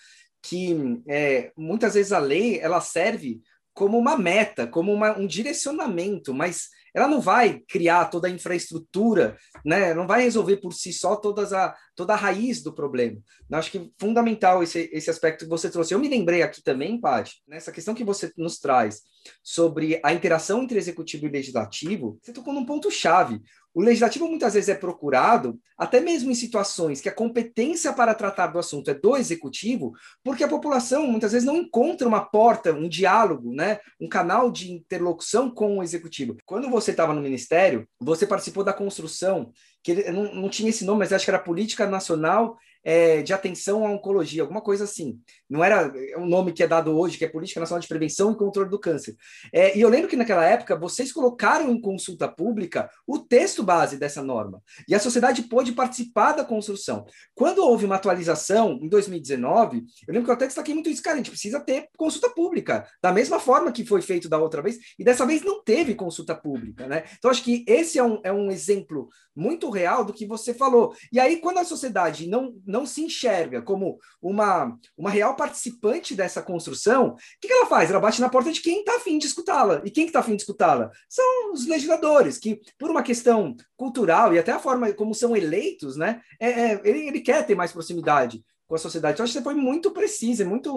que 0.42 1.02
é, 1.08 1.52
muitas 1.56 1.94
vezes 1.94 2.12
a 2.12 2.18
lei 2.18 2.58
ela 2.60 2.80
serve 2.80 3.40
como 3.74 3.96
uma 3.96 4.16
meta, 4.16 4.66
como 4.66 4.92
uma, 4.92 5.16
um 5.16 5.26
direcionamento, 5.26 6.34
mas 6.34 6.68
ela 6.94 7.08
não 7.08 7.20
vai 7.20 7.60
criar 7.68 8.06
toda 8.06 8.28
a 8.28 8.30
infraestrutura, 8.30 9.36
né? 9.64 9.94
não 9.94 10.06
vai 10.06 10.22
resolver 10.22 10.58
por 10.58 10.72
si 10.72 10.92
só 10.92 11.16
todas 11.16 11.52
a, 11.52 11.74
toda 11.94 12.14
a 12.14 12.16
raiz 12.16 12.62
do 12.62 12.72
problema. 12.72 13.18
Eu 13.50 13.58
acho 13.58 13.70
que 13.70 13.90
fundamental 13.98 14.62
esse, 14.62 14.88
esse 14.92 15.10
aspecto 15.10 15.44
que 15.44 15.50
você 15.50 15.70
trouxe. 15.70 15.94
Eu 15.94 15.98
me 15.98 16.08
lembrei 16.08 16.42
aqui 16.42 16.62
também, 16.62 17.00
Paty, 17.00 17.42
nessa 17.46 17.72
questão 17.72 17.94
que 17.94 18.04
você 18.04 18.32
nos 18.36 18.58
traz 18.58 19.02
sobre 19.42 20.00
a 20.02 20.12
interação 20.12 20.62
entre 20.62 20.78
executivo 20.78 21.26
e 21.26 21.30
legislativo, 21.30 22.18
você 22.22 22.32
tocou 22.32 22.52
num 22.52 22.64
ponto-chave. 22.64 23.40
O 23.74 23.82
legislativo 23.82 24.26
muitas 24.26 24.54
vezes 24.54 24.68
é 24.68 24.74
procurado, 24.74 25.58
até 25.76 26.00
mesmo 26.00 26.30
em 26.30 26.34
situações 26.34 27.00
que 27.00 27.08
a 27.08 27.14
competência 27.14 27.92
para 27.92 28.14
tratar 28.14 28.48
do 28.48 28.58
assunto 28.58 28.90
é 28.90 28.94
do 28.94 29.16
executivo, 29.16 29.92
porque 30.24 30.42
a 30.42 30.48
população 30.48 31.06
muitas 31.06 31.32
vezes 31.32 31.46
não 31.46 31.56
encontra 31.56 32.08
uma 32.08 32.24
porta, 32.24 32.72
um 32.72 32.88
diálogo, 32.88 33.52
né, 33.54 33.78
um 34.00 34.08
canal 34.08 34.50
de 34.50 34.72
interlocução 34.72 35.50
com 35.50 35.78
o 35.78 35.82
executivo. 35.82 36.36
Quando 36.44 36.68
você 36.70 36.77
estava 36.90 37.12
no 37.12 37.20
ministério, 37.20 37.86
você 38.00 38.26
participou 38.26 38.64
da 38.64 38.72
construção, 38.72 39.52
que 39.82 40.10
não, 40.10 40.34
não 40.34 40.48
tinha 40.48 40.70
esse 40.70 40.84
nome, 40.84 41.00
mas 41.00 41.12
acho 41.12 41.24
que 41.24 41.30
era 41.30 41.38
Política 41.38 41.86
Nacional 41.86 42.56
é, 42.84 43.22
de 43.22 43.32
atenção 43.32 43.86
à 43.86 43.90
oncologia, 43.90 44.42
alguma 44.42 44.60
coisa 44.60 44.84
assim. 44.84 45.20
Não 45.48 45.64
era 45.64 45.92
um 46.16 46.26
nome 46.26 46.52
que 46.52 46.62
é 46.62 46.66
dado 46.66 46.96
hoje, 46.96 47.18
que 47.18 47.24
é 47.24 47.28
Política 47.28 47.60
Nacional 47.60 47.80
de 47.80 47.88
Prevenção 47.88 48.32
e 48.32 48.36
Controle 48.36 48.70
do 48.70 48.78
Câncer. 48.78 49.16
É, 49.52 49.76
e 49.76 49.80
eu 49.80 49.88
lembro 49.88 50.08
que 50.08 50.16
naquela 50.16 50.44
época 50.44 50.76
vocês 50.76 51.12
colocaram 51.12 51.70
em 51.70 51.80
consulta 51.80 52.28
pública 52.28 52.90
o 53.06 53.18
texto 53.18 53.62
base 53.62 53.96
dessa 53.96 54.22
norma. 54.22 54.62
E 54.88 54.94
a 54.94 55.00
sociedade 55.00 55.42
pôde 55.42 55.72
participar 55.72 56.32
da 56.32 56.44
construção. 56.44 57.04
Quando 57.34 57.58
houve 57.58 57.84
uma 57.84 57.96
atualização, 57.96 58.78
em 58.82 58.88
2019, 58.88 59.78
eu 60.06 60.14
lembro 60.14 60.24
que 60.24 60.30
eu 60.30 60.34
até 60.34 60.46
destaquei 60.46 60.74
muito 60.74 60.90
isso, 60.90 61.02
cara, 61.02 61.14
a 61.14 61.18
gente 61.18 61.30
precisa 61.30 61.60
ter 61.60 61.88
consulta 61.96 62.30
pública, 62.30 62.86
da 63.02 63.12
mesma 63.12 63.40
forma 63.40 63.72
que 63.72 63.84
foi 63.84 64.02
feito 64.02 64.28
da 64.28 64.38
outra 64.38 64.62
vez, 64.62 64.78
e 64.98 65.04
dessa 65.04 65.26
vez 65.26 65.42
não 65.42 65.62
teve 65.62 65.94
consulta 65.94 66.34
pública, 66.34 66.86
né? 66.86 67.04
Então, 67.18 67.30
acho 67.30 67.42
que 67.42 67.64
esse 67.66 67.98
é 67.98 68.04
um, 68.04 68.20
é 68.24 68.32
um 68.32 68.50
exemplo 68.50 69.08
muito 69.34 69.70
real 69.70 70.04
do 70.04 70.12
que 70.12 70.26
você 70.26 70.52
falou. 70.52 70.92
E 71.12 71.20
aí, 71.20 71.36
quando 71.40 71.58
a 71.58 71.64
sociedade 71.64 72.28
não 72.28 72.54
não 72.68 72.84
se 72.84 73.02
enxerga 73.02 73.62
como 73.62 73.98
uma, 74.20 74.78
uma 74.96 75.10
real 75.10 75.34
participante 75.34 76.14
dessa 76.14 76.42
construção, 76.42 77.08
o 77.08 77.16
que, 77.40 77.48
que 77.48 77.52
ela 77.52 77.66
faz? 77.66 77.90
Ela 77.90 77.98
bate 77.98 78.20
na 78.20 78.28
porta 78.28 78.52
de 78.52 78.60
quem 78.60 78.80
está 78.80 78.96
afim 78.96 79.18
de 79.18 79.26
escutá-la. 79.26 79.80
E 79.84 79.90
quem 79.90 80.06
está 80.06 80.20
afim 80.20 80.36
de 80.36 80.42
escutá-la? 80.42 80.90
São 81.08 81.52
os 81.52 81.66
legisladores, 81.66 82.38
que, 82.38 82.60
por 82.78 82.90
uma 82.90 83.02
questão 83.02 83.56
cultural 83.76 84.34
e 84.34 84.38
até 84.38 84.52
a 84.52 84.58
forma 84.58 84.92
como 84.92 85.14
são 85.14 85.34
eleitos, 85.34 85.96
né, 85.96 86.20
é, 86.38 86.48
é, 86.48 86.80
ele, 86.84 87.08
ele 87.08 87.20
quer 87.20 87.46
ter 87.46 87.54
mais 87.54 87.72
proximidade 87.72 88.44
com 88.68 88.74
a 88.74 88.78
sociedade. 88.78 89.14
Então, 89.14 89.24
acho 89.24 89.32
que 89.32 89.38
você 89.38 89.44
foi 89.44 89.54
muito 89.54 89.90
precisa, 89.92 90.44
muito, 90.44 90.70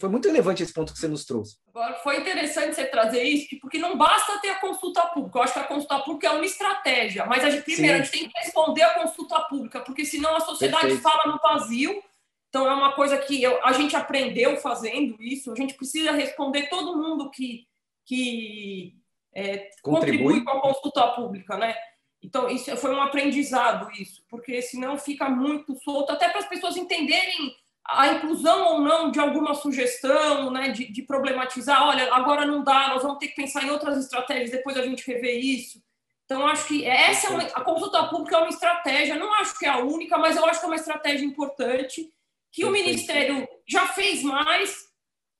foi 0.00 0.08
muito 0.08 0.28
relevante 0.28 0.62
esse 0.62 0.72
ponto 0.72 0.92
que 0.92 0.98
você 0.98 1.08
nos 1.08 1.24
trouxe. 1.24 1.56
Agora, 1.68 1.94
foi 1.94 2.20
interessante 2.20 2.76
você 2.76 2.84
trazer 2.84 3.24
isso, 3.24 3.58
porque 3.60 3.78
não 3.78 3.98
basta 3.98 4.38
ter 4.40 4.50
a 4.50 4.60
consulta 4.60 5.02
pública. 5.08 5.38
Eu 5.38 5.42
acho 5.42 5.52
que 5.52 5.58
a 5.58 5.64
consulta 5.64 5.98
pública 5.98 6.28
é 6.28 6.30
uma 6.30 6.44
estratégia, 6.44 7.26
mas 7.26 7.42
a 7.42 7.50
gente, 7.50 7.64
primeiro, 7.64 7.96
Sim. 7.96 8.00
a 8.00 8.04
gente 8.04 8.12
tem 8.12 8.28
que 8.28 8.38
responder 8.38 8.82
a 8.82 8.94
consulta 8.94 9.40
pública, 9.40 9.80
porque 9.80 10.04
senão 10.04 10.36
a 10.36 10.40
sociedade 10.40 10.86
Perfeito. 10.86 11.02
fala 11.02 11.32
no 11.32 11.40
vazio. 11.40 12.00
Então, 12.48 12.70
é 12.70 12.74
uma 12.74 12.92
coisa 12.92 13.18
que 13.18 13.42
eu, 13.42 13.64
a 13.64 13.72
gente 13.72 13.96
aprendeu 13.96 14.56
fazendo 14.58 15.20
isso. 15.20 15.50
A 15.50 15.56
gente 15.56 15.74
precisa 15.74 16.12
responder 16.12 16.68
todo 16.68 16.96
mundo 16.96 17.28
que, 17.28 17.66
que 18.06 18.94
é, 19.34 19.68
contribui. 19.82 20.34
contribui 20.34 20.44
com 20.44 20.50
a 20.50 20.60
consulta 20.60 21.08
pública, 21.08 21.56
né? 21.56 21.74
Então, 22.22 22.48
isso 22.48 22.74
foi 22.76 22.94
um 22.94 23.02
aprendizado, 23.02 23.90
isso, 24.00 24.22
porque 24.28 24.62
senão 24.62 24.96
fica 24.96 25.28
muito 25.28 25.74
solto, 25.82 26.12
até 26.12 26.28
para 26.28 26.38
as 26.38 26.48
pessoas 26.48 26.76
entenderem 26.76 27.56
a 27.84 28.12
inclusão 28.12 28.74
ou 28.74 28.80
não 28.80 29.10
de 29.10 29.18
alguma 29.18 29.54
sugestão, 29.54 30.50
né, 30.50 30.68
de, 30.68 30.90
de, 30.90 31.02
problematizar, 31.02 31.82
olha, 31.82 32.14
agora 32.14 32.46
não 32.46 32.62
dá, 32.62 32.88
nós 32.88 33.02
vamos 33.02 33.18
ter 33.18 33.28
que 33.28 33.34
pensar 33.34 33.64
em 33.64 33.70
outras 33.70 33.98
estratégias, 33.98 34.52
depois 34.52 34.76
a 34.76 34.82
gente 34.82 35.04
rever 35.04 35.36
isso. 35.36 35.82
Então, 36.24 36.46
acho 36.46 36.68
que 36.68 36.84
essa 36.84 37.26
é 37.26 37.30
uma, 37.30 37.42
a 37.42 37.60
consulta 37.60 38.04
pública 38.04 38.36
é 38.36 38.38
uma 38.38 38.48
estratégia, 38.48 39.16
não 39.16 39.34
acho 39.34 39.58
que 39.58 39.66
é 39.66 39.68
a 39.68 39.78
única, 39.78 40.16
mas 40.16 40.36
eu 40.36 40.46
acho 40.46 40.60
que 40.60 40.66
é 40.66 40.68
uma 40.68 40.76
estratégia 40.76 41.26
importante, 41.26 42.08
que 42.52 42.64
o 42.64 42.70
Ministério 42.70 43.48
já 43.66 43.88
fez 43.88 44.22
mais, 44.22 44.92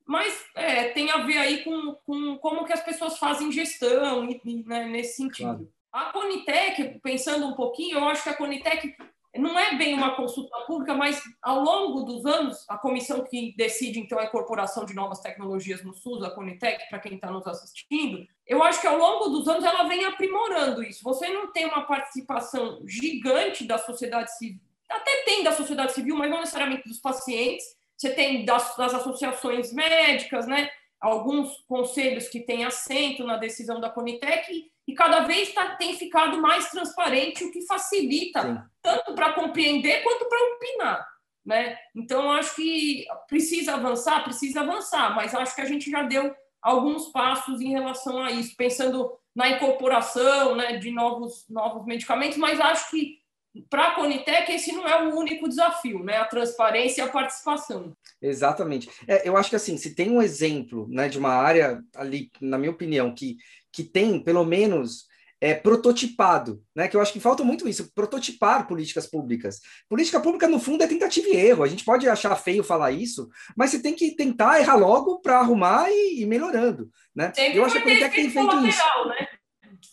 mas 0.05 0.35
é, 0.57 0.89
tem 0.89 1.11
a 1.11 1.19
ver 1.19 1.39
aí 1.39 1.62
com, 1.62 1.95
com 2.05 2.37
como 2.39 2.65
que 2.65 2.73
as 2.73 2.83
pessoas 2.83 3.19
fazem 3.19 3.53
gestão, 3.53 4.27
né, 4.67 4.87
nesse 4.87 5.17
sentido. 5.17 5.49
Claro. 5.49 5.82
A 5.93 6.07
Conitec, 6.07 7.01
pensando 7.03 7.47
um 7.47 7.55
pouquinho, 7.55 7.99
eu 7.99 8.05
acho 8.09 8.23
que 8.23 8.31
a 8.31 8.35
Conitec 8.35 8.97
não 9.37 9.59
é 9.59 9.77
bem 9.77 9.95
uma 9.95 10.15
consulta 10.15 10.57
pública, 10.67 10.95
mas 10.95 11.23
ao 11.43 11.61
longo 11.61 12.03
dos 12.03 12.25
anos, 12.25 12.65
a 12.69 12.79
comissão 12.79 13.23
que 13.25 13.55
decide, 13.57 13.99
então, 13.99 14.19
a 14.19 14.25
incorporação 14.25 14.85
de 14.85 14.95
novas 14.95 15.21
tecnologias 15.21 15.83
no 15.83 15.93
SUS, 15.93 16.23
a 16.23 16.31
Conitec, 16.31 16.89
para 16.89 16.99
quem 16.99 17.15
está 17.15 17.31
nos 17.31 17.47
assistindo, 17.47 18.27
eu 18.47 18.63
acho 18.63 18.81
que 18.81 18.87
ao 18.87 18.97
longo 18.97 19.29
dos 19.29 19.47
anos 19.49 19.65
ela 19.65 19.85
vem 19.85 20.05
aprimorando 20.05 20.83
isso. 20.83 21.03
Você 21.05 21.29
não 21.29 21.53
tem 21.53 21.67
uma 21.67 21.83
participação 21.83 22.83
gigante 22.87 23.65
da 23.65 23.79
sociedade 23.79 24.37
civil, 24.37 24.61
até 24.89 25.23
tem 25.25 25.43
da 25.43 25.53
sociedade 25.53 25.93
civil, 25.93 26.17
mas 26.17 26.31
não 26.31 26.41
necessariamente 26.41 26.89
dos 26.89 27.01
pacientes, 27.01 27.65
você 27.97 28.11
tem 28.11 28.45
das, 28.45 28.77
das 28.77 28.95
associações 28.95 29.73
médicas, 29.73 30.47
né? 30.47 30.71
alguns 31.01 31.59
conselhos 31.67 32.29
que 32.29 32.41
têm 32.41 32.65
assento 32.65 33.25
na 33.25 33.37
decisão 33.37 33.81
da 33.81 33.91
Conitec 33.91 34.71
e 34.93 34.95
cada 34.95 35.21
vez 35.21 35.53
tá, 35.55 35.75
tem 35.77 35.97
ficado 35.97 36.41
mais 36.41 36.69
transparente, 36.71 37.45
o 37.45 37.51
que 37.51 37.67
facilita 37.67 38.43
Sim. 38.43 38.59
tanto 38.83 39.15
para 39.15 39.33
compreender 39.33 40.03
quanto 40.03 40.29
para 40.29 40.55
opinar. 40.55 41.09
Né? 41.45 41.79
Então, 41.97 42.31
acho 42.31 42.55
que 42.55 43.07
precisa 43.27 43.75
avançar, 43.75 44.23
precisa 44.23 44.61
avançar, 44.61 45.17
mas 45.17 45.35
acho 45.35 45.55
que 45.55 45.63
a 45.63 45.67
gente 45.67 45.91
já 45.91 46.03
deu 46.03 46.33
alguns 46.61 47.09
passos 47.09 47.61
em 47.63 47.71
relação 47.71 48.23
a 48.23 48.31
isso, 48.31 48.55
pensando 48.55 49.11
na 49.35 49.49
incorporação 49.49 50.55
né, 50.55 50.77
de 50.77 50.91
novos, 50.91 51.47
novos 51.49 51.87
medicamentos, 51.87 52.37
mas 52.37 52.61
acho 52.61 52.91
que 52.91 53.23
para 53.69 53.89
a 53.89 53.95
Conitec 53.95 54.51
esse 54.51 54.73
não 54.73 54.87
é 54.87 55.03
o 55.03 55.15
único 55.15 55.49
desafio, 55.49 56.03
né? 56.03 56.17
A 56.17 56.25
transparência 56.25 57.03
e 57.03 57.05
a 57.05 57.11
participação. 57.11 57.95
Exatamente. 58.21 58.89
É, 59.07 59.29
eu 59.29 59.37
acho 59.37 59.51
que 59.51 59.57
assim, 59.57 59.77
se 59.77 59.95
tem 59.95 60.11
um 60.11 60.23
exemplo 60.23 60.87
né, 60.89 61.07
de 61.07 61.19
uma 61.19 61.35
área 61.35 61.83
ali, 61.95 62.31
na 62.41 62.57
minha 62.57 62.71
opinião, 62.71 63.15
que, 63.15 63.37
que 63.73 63.83
tem 63.83 64.23
pelo 64.23 64.45
menos 64.45 65.07
é, 65.43 65.55
prototipado, 65.55 66.62
né? 66.75 66.87
Que 66.87 66.97
eu 66.97 67.00
acho 67.00 67.12
que 67.12 67.19
falta 67.19 67.43
muito 67.43 67.69
isso, 67.69 67.93
prototipar 67.93 68.69
políticas 68.69 69.09
públicas. 69.09 69.61
Política 69.88 70.21
pública, 70.21 70.47
no 70.47 70.61
fundo, 70.61 70.85
é 70.85 70.87
tentativa 70.87 71.26
e 71.29 71.37
erro. 71.37 71.64
A 71.64 71.69
gente 71.69 71.85
pode 71.85 72.09
achar 72.09 72.37
feio 72.37 72.62
falar 72.62 72.93
isso, 72.93 73.29
mas 73.57 73.71
você 73.71 73.83
tem 73.83 73.93
que 73.93 74.12
tentar 74.12 74.61
errar 74.61 74.76
logo 74.76 75.21
para 75.21 75.41
arrumar 75.41 75.91
e 75.91 76.23
ir 76.23 76.26
melhorando. 76.26 76.88
Né? 77.12 77.33
Sempre 77.35 77.59
eu 77.59 77.64
acho 77.64 77.75
que 77.75 77.81
a 77.81 77.83
Politec 77.83 78.14
tem 78.14 78.31
feito 78.31 78.67
isso. 78.67 79.09
Né? 79.09 79.29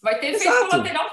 Vai 0.04 0.20
ter 0.20 0.28
efeito 0.36 0.54
Exato. 0.54 0.70
colateral 0.70 1.10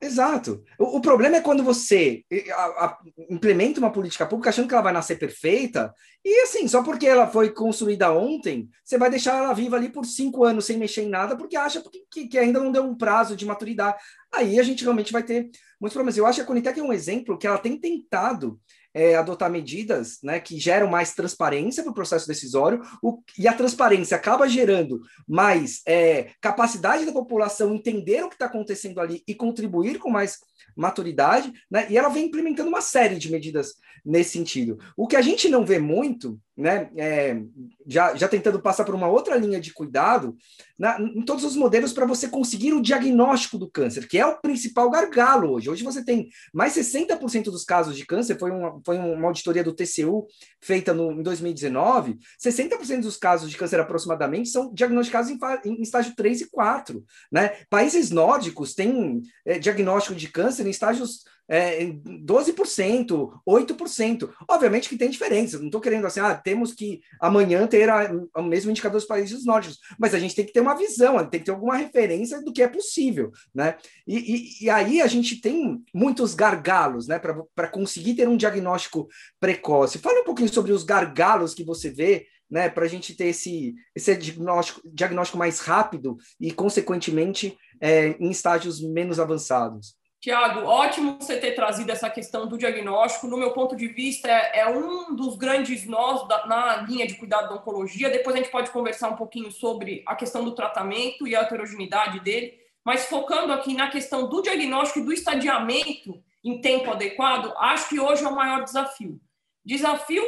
Exato. 0.00 0.62
O, 0.78 0.98
o, 0.98 1.00
problema 1.00 1.36
é 1.36 1.40
quando 1.40 1.64
você 1.64 2.22
a, 2.52 2.84
a, 2.84 2.98
implementa 3.28 3.80
uma 3.80 3.90
política 3.90 4.24
pública 4.26 4.50
achando 4.50 4.68
que 4.68 4.74
ela 4.74 4.82
vai 4.82 4.92
nascer 4.92 5.18
perfeita, 5.18 5.92
e 6.24 6.42
assim, 6.42 6.68
só 6.68 6.84
porque 6.84 7.06
ela 7.06 7.26
foi 7.26 7.50
construída 7.50 8.12
ontem, 8.12 8.68
você 8.84 8.96
vai 8.96 9.10
deixar 9.10 9.36
ela 9.36 9.52
viva 9.52 9.74
ali 9.76 9.88
por 9.88 10.06
cinco 10.06 10.44
anos 10.44 10.66
sem 10.66 10.78
mexer 10.78 11.02
em 11.02 11.08
nada, 11.08 11.36
porque 11.36 11.56
acha 11.56 11.82
que, 12.12 12.28
que 12.28 12.38
ainda 12.38 12.60
não 12.60 12.70
deu 12.70 12.84
um 12.84 12.96
prazo 12.96 13.34
de 13.34 13.44
maturidade. 13.44 13.98
Aí 14.32 14.60
a 14.60 14.62
gente 14.62 14.84
realmente 14.84 15.12
vai 15.12 15.24
ter 15.24 15.50
muitos 15.80 15.94
problemas. 15.94 16.16
Eu 16.16 16.26
acho 16.26 16.36
que 16.36 16.42
a 16.42 16.46
Conitec 16.46 16.78
é 16.78 16.82
um 16.82 16.92
exemplo 16.92 17.36
que 17.36 17.46
ela 17.46 17.58
tem 17.58 17.76
tentado 17.76 18.60
é, 18.94 19.14
adotar 19.16 19.50
medidas 19.50 20.18
né, 20.22 20.40
que 20.40 20.58
geram 20.58 20.88
mais 20.88 21.14
transparência 21.14 21.82
para 21.82 21.92
o 21.92 21.94
processo 21.94 22.26
decisório, 22.26 22.82
o, 23.02 23.22
e 23.38 23.46
a 23.46 23.52
transparência 23.52 24.16
acaba 24.16 24.48
gerando 24.48 25.00
mais 25.26 25.82
é, 25.86 26.30
capacidade 26.40 27.04
da 27.04 27.12
população 27.12 27.74
entender 27.74 28.22
o 28.24 28.28
que 28.28 28.34
está 28.34 28.46
acontecendo 28.46 29.00
ali 29.00 29.22
e 29.26 29.34
contribuir 29.34 29.98
com 29.98 30.10
mais 30.10 30.38
maturidade, 30.76 31.52
né? 31.70 31.86
E 31.90 31.98
ela 31.98 32.08
vem 32.08 32.26
implementando 32.26 32.68
uma 32.68 32.80
série 32.80 33.16
de 33.16 33.30
medidas 33.30 33.74
nesse 34.04 34.30
sentido. 34.30 34.78
O 34.96 35.06
que 35.06 35.16
a 35.16 35.22
gente 35.22 35.48
não 35.48 35.66
vê 35.66 35.78
muito, 35.78 36.38
né? 36.58 36.90
É, 36.96 37.40
já, 37.86 38.16
já 38.16 38.26
tentando 38.26 38.60
passar 38.60 38.84
por 38.84 38.94
uma 38.94 39.06
outra 39.06 39.36
linha 39.36 39.60
de 39.60 39.72
cuidado, 39.72 40.36
na, 40.76 41.00
em 41.00 41.24
todos 41.24 41.44
os 41.44 41.54
modelos 41.54 41.92
para 41.92 42.04
você 42.04 42.26
conseguir 42.28 42.72
o 42.72 42.82
diagnóstico 42.82 43.56
do 43.56 43.70
câncer, 43.70 44.08
que 44.08 44.18
é 44.18 44.26
o 44.26 44.40
principal 44.40 44.90
gargalo 44.90 45.52
hoje. 45.52 45.70
Hoje 45.70 45.84
você 45.84 46.04
tem 46.04 46.28
mais 46.52 46.74
60% 46.74 47.44
dos 47.44 47.64
casos 47.64 47.96
de 47.96 48.04
câncer, 48.04 48.36
foi 48.38 48.50
uma, 48.50 48.80
foi 48.84 48.98
uma 48.98 49.28
auditoria 49.28 49.62
do 49.62 49.72
TCU 49.72 50.26
feita 50.60 50.92
no, 50.92 51.12
em 51.12 51.22
2019, 51.22 52.18
60% 52.44 53.02
dos 53.02 53.16
casos 53.16 53.48
de 53.48 53.56
câncer 53.56 53.78
aproximadamente 53.78 54.48
são 54.48 54.72
diagnosticados 54.74 55.30
em, 55.30 55.38
em 55.64 55.80
estágio 55.80 56.14
3 56.16 56.40
e 56.40 56.50
4. 56.50 57.04
Né? 57.30 57.52
Países 57.70 58.10
nórdicos 58.10 58.74
têm 58.74 59.22
é, 59.46 59.60
diagnóstico 59.60 60.16
de 60.16 60.26
câncer 60.26 60.66
em 60.66 60.70
estágios 60.70 61.22
é, 61.48 61.86
12%, 61.86 63.32
8%. 63.48 64.30
Obviamente 64.48 64.88
que 64.88 64.98
tem 64.98 65.08
diferença, 65.08 65.58
não 65.58 65.66
estou 65.66 65.80
querendo 65.80 66.06
assim, 66.06 66.20
ah, 66.20 66.34
temos 66.34 66.74
que 66.74 67.00
amanhã 67.20 67.66
ter 67.66 67.88
a, 67.88 68.10
o 68.36 68.42
mesmo 68.42 68.70
indicador 68.70 69.00
dos 69.00 69.08
países 69.08 69.44
nórdicos, 69.44 69.78
mas 69.98 70.14
a 70.14 70.18
gente 70.18 70.34
tem 70.34 70.44
que 70.44 70.52
ter 70.52 70.60
uma 70.60 70.74
visão, 70.74 71.16
tem 71.26 71.40
que 71.40 71.46
ter 71.46 71.52
alguma 71.52 71.76
referência 71.76 72.42
do 72.42 72.52
que 72.52 72.62
é 72.62 72.68
possível, 72.68 73.32
né? 73.54 73.76
E, 74.06 74.18
e, 74.18 74.64
e 74.64 74.70
aí 74.70 75.00
a 75.00 75.06
gente 75.06 75.40
tem 75.40 75.82
muitos 75.94 76.34
gargalos, 76.34 77.06
né, 77.06 77.18
para 77.18 77.68
conseguir 77.68 78.14
ter 78.14 78.28
um 78.28 78.36
diagnóstico 78.36 79.08
precoce. 79.40 79.98
Fala 79.98 80.20
um 80.20 80.24
pouquinho 80.24 80.52
sobre 80.52 80.72
os 80.72 80.84
gargalos 80.84 81.54
que 81.54 81.64
você 81.64 81.90
vê 81.90 82.26
né, 82.50 82.68
para 82.68 82.84
a 82.84 82.88
gente 82.88 83.14
ter 83.14 83.26
esse, 83.26 83.74
esse 83.94 84.14
diagnóstico, 84.16 84.80
diagnóstico 84.84 85.38
mais 85.38 85.60
rápido 85.60 86.16
e, 86.40 86.50
consequentemente, 86.50 87.56
é, 87.80 88.08
em 88.18 88.30
estágios 88.30 88.80
menos 88.80 89.20
avançados. 89.20 89.97
Tiago, 90.20 90.66
ótimo 90.66 91.16
você 91.20 91.36
ter 91.36 91.52
trazido 91.52 91.92
essa 91.92 92.10
questão 92.10 92.46
do 92.46 92.58
diagnóstico. 92.58 93.28
No 93.28 93.36
meu 93.36 93.52
ponto 93.52 93.76
de 93.76 93.86
vista, 93.86 94.28
é, 94.28 94.60
é 94.60 94.68
um 94.68 95.14
dos 95.14 95.36
grandes 95.36 95.86
nós 95.86 96.26
da, 96.26 96.44
na 96.46 96.76
linha 96.78 97.06
de 97.06 97.14
cuidado 97.14 97.48
da 97.48 97.54
oncologia. 97.54 98.10
Depois 98.10 98.34
a 98.34 98.38
gente 98.38 98.50
pode 98.50 98.70
conversar 98.70 99.10
um 99.10 99.16
pouquinho 99.16 99.52
sobre 99.52 100.02
a 100.06 100.16
questão 100.16 100.44
do 100.44 100.56
tratamento 100.56 101.26
e 101.26 101.36
a 101.36 101.42
heterogeneidade 101.42 102.18
dele. 102.20 102.58
Mas 102.84 103.06
focando 103.06 103.52
aqui 103.52 103.74
na 103.74 103.90
questão 103.90 104.28
do 104.28 104.42
diagnóstico 104.42 104.98
e 104.98 105.04
do 105.04 105.12
estadiamento 105.12 106.20
em 106.44 106.60
tempo 106.60 106.90
adequado, 106.90 107.52
acho 107.56 107.88
que 107.88 108.00
hoje 108.00 108.24
é 108.24 108.28
o 108.28 108.34
maior 108.34 108.64
desafio. 108.64 109.20
Desafio 109.64 110.24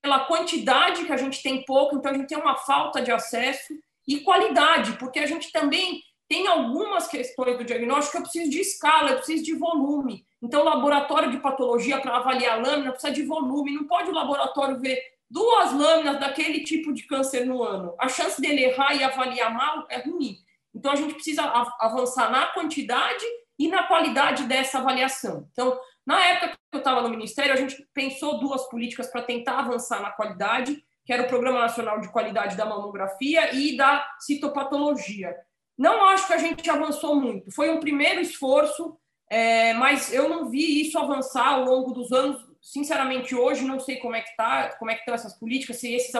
pela 0.00 0.20
quantidade 0.26 1.04
que 1.04 1.12
a 1.12 1.16
gente 1.16 1.42
tem 1.42 1.64
pouco, 1.64 1.96
então 1.96 2.12
a 2.12 2.14
gente 2.14 2.28
tem 2.28 2.38
uma 2.38 2.56
falta 2.56 3.00
de 3.00 3.10
acesso 3.10 3.72
e 4.06 4.20
qualidade, 4.20 4.92
porque 4.98 5.18
a 5.18 5.26
gente 5.26 5.50
também 5.50 6.02
tem 6.34 6.48
algumas 6.48 7.06
questões 7.06 7.56
do 7.56 7.64
diagnóstico 7.64 8.10
que 8.10 8.18
eu 8.18 8.22
preciso 8.22 8.50
de 8.50 8.60
escala, 8.60 9.10
eu 9.10 9.16
preciso 9.18 9.44
de 9.44 9.54
volume. 9.54 10.26
Então, 10.42 10.62
o 10.62 10.64
laboratório 10.64 11.30
de 11.30 11.38
patologia 11.38 12.00
para 12.00 12.16
avaliar 12.16 12.58
a 12.58 12.60
lâmina 12.60 12.90
precisa 12.90 13.12
de 13.12 13.22
volume. 13.22 13.72
Não 13.72 13.84
pode 13.84 14.10
o 14.10 14.12
laboratório 14.12 14.80
ver 14.80 15.00
duas 15.30 15.72
lâminas 15.72 16.18
daquele 16.18 16.64
tipo 16.64 16.92
de 16.92 17.04
câncer 17.04 17.46
no 17.46 17.62
ano. 17.62 17.94
A 18.00 18.08
chance 18.08 18.40
dele 18.40 18.64
errar 18.64 18.96
e 18.96 19.04
avaliar 19.04 19.54
mal 19.54 19.86
é 19.88 19.98
ruim. 19.98 20.38
Então, 20.74 20.90
a 20.90 20.96
gente 20.96 21.14
precisa 21.14 21.44
avançar 21.78 22.32
na 22.32 22.46
quantidade 22.46 23.24
e 23.56 23.68
na 23.68 23.84
qualidade 23.84 24.42
dessa 24.42 24.78
avaliação. 24.78 25.48
Então, 25.52 25.78
na 26.04 26.20
época 26.20 26.48
que 26.48 26.56
eu 26.72 26.78
estava 26.78 27.00
no 27.00 27.10
Ministério, 27.10 27.52
a 27.52 27.56
gente 27.56 27.76
pensou 27.94 28.40
duas 28.40 28.68
políticas 28.68 29.06
para 29.06 29.22
tentar 29.22 29.60
avançar 29.60 30.02
na 30.02 30.10
qualidade, 30.10 30.84
que 31.06 31.12
era 31.12 31.22
o 31.22 31.28
Programa 31.28 31.60
Nacional 31.60 32.00
de 32.00 32.10
Qualidade 32.10 32.56
da 32.56 32.66
Mamografia 32.66 33.54
e 33.54 33.76
da 33.76 34.04
Citopatologia. 34.18 35.32
Não 35.76 36.04
acho 36.06 36.26
que 36.26 36.32
a 36.32 36.38
gente 36.38 36.68
avançou 36.70 37.16
muito. 37.16 37.50
Foi 37.50 37.70
um 37.70 37.80
primeiro 37.80 38.20
esforço, 38.20 38.96
é, 39.28 39.74
mas 39.74 40.12
eu 40.12 40.28
não 40.28 40.48
vi 40.48 40.80
isso 40.80 40.98
avançar 40.98 41.48
ao 41.48 41.64
longo 41.64 41.92
dos 41.92 42.12
anos. 42.12 42.40
Sinceramente, 42.60 43.34
hoje 43.34 43.64
não 43.64 43.80
sei 43.80 43.96
como 43.96 44.14
é 44.14 44.22
que 44.22 44.34
tá, 44.36 44.76
como 44.78 44.90
é 44.90 44.94
que 44.94 45.00
estão 45.00 45.14
essas 45.14 45.38
políticas, 45.38 45.76
se 45.76 45.92
esses 45.92 46.12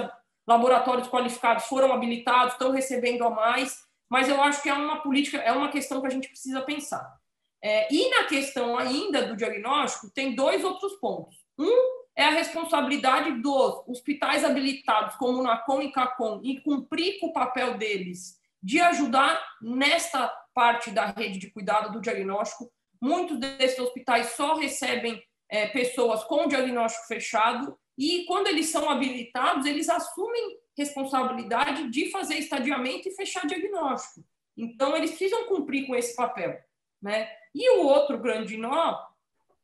laboratórios 0.46 1.08
qualificados 1.08 1.64
foram 1.64 1.92
habilitados, 1.92 2.52
estão 2.52 2.70
recebendo 2.70 3.24
a 3.24 3.30
mais, 3.30 3.78
mas 4.10 4.28
eu 4.28 4.42
acho 4.42 4.62
que 4.62 4.68
é 4.68 4.74
uma 4.74 5.00
política, 5.00 5.38
é 5.38 5.52
uma 5.52 5.70
questão 5.70 6.00
que 6.00 6.06
a 6.06 6.10
gente 6.10 6.28
precisa 6.28 6.60
pensar. 6.60 7.16
É, 7.62 7.92
e 7.92 8.10
na 8.10 8.24
questão 8.24 8.76
ainda 8.76 9.26
do 9.26 9.36
diagnóstico, 9.36 10.10
tem 10.10 10.34
dois 10.34 10.62
outros 10.62 10.92
pontos. 10.94 11.36
Um 11.58 12.04
é 12.14 12.24
a 12.24 12.30
responsabilidade 12.30 13.40
dos 13.40 13.82
hospitais 13.88 14.44
habilitados, 14.44 15.16
como 15.16 15.38
o 15.38 15.42
NACOM 15.42 15.80
e 15.80 15.90
CACOM, 15.90 16.40
em 16.44 16.60
cumprir 16.60 17.18
com 17.18 17.28
o 17.28 17.32
papel 17.32 17.78
deles 17.78 18.38
de 18.64 18.80
ajudar 18.80 19.44
nesta 19.60 20.26
parte 20.54 20.90
da 20.90 21.06
rede 21.06 21.38
de 21.38 21.50
cuidado 21.50 21.92
do 21.92 22.00
diagnóstico. 22.00 22.72
Muitos 22.98 23.38
desses 23.38 23.78
hospitais 23.78 24.28
só 24.28 24.54
recebem 24.54 25.22
é, 25.50 25.66
pessoas 25.66 26.24
com 26.24 26.48
diagnóstico 26.48 27.06
fechado 27.06 27.78
e, 27.98 28.24
quando 28.24 28.46
eles 28.46 28.70
são 28.70 28.88
habilitados, 28.88 29.66
eles 29.66 29.90
assumem 29.90 30.58
responsabilidade 30.76 31.90
de 31.90 32.10
fazer 32.10 32.36
estadiamento 32.36 33.06
e 33.06 33.14
fechar 33.14 33.46
diagnóstico. 33.46 34.26
Então, 34.56 34.96
eles 34.96 35.10
precisam 35.10 35.44
cumprir 35.44 35.86
com 35.86 35.94
esse 35.94 36.16
papel. 36.16 36.58
Né? 37.02 37.30
E 37.54 37.68
o 37.76 37.86
outro 37.86 38.18
grande 38.18 38.56
nó 38.56 38.98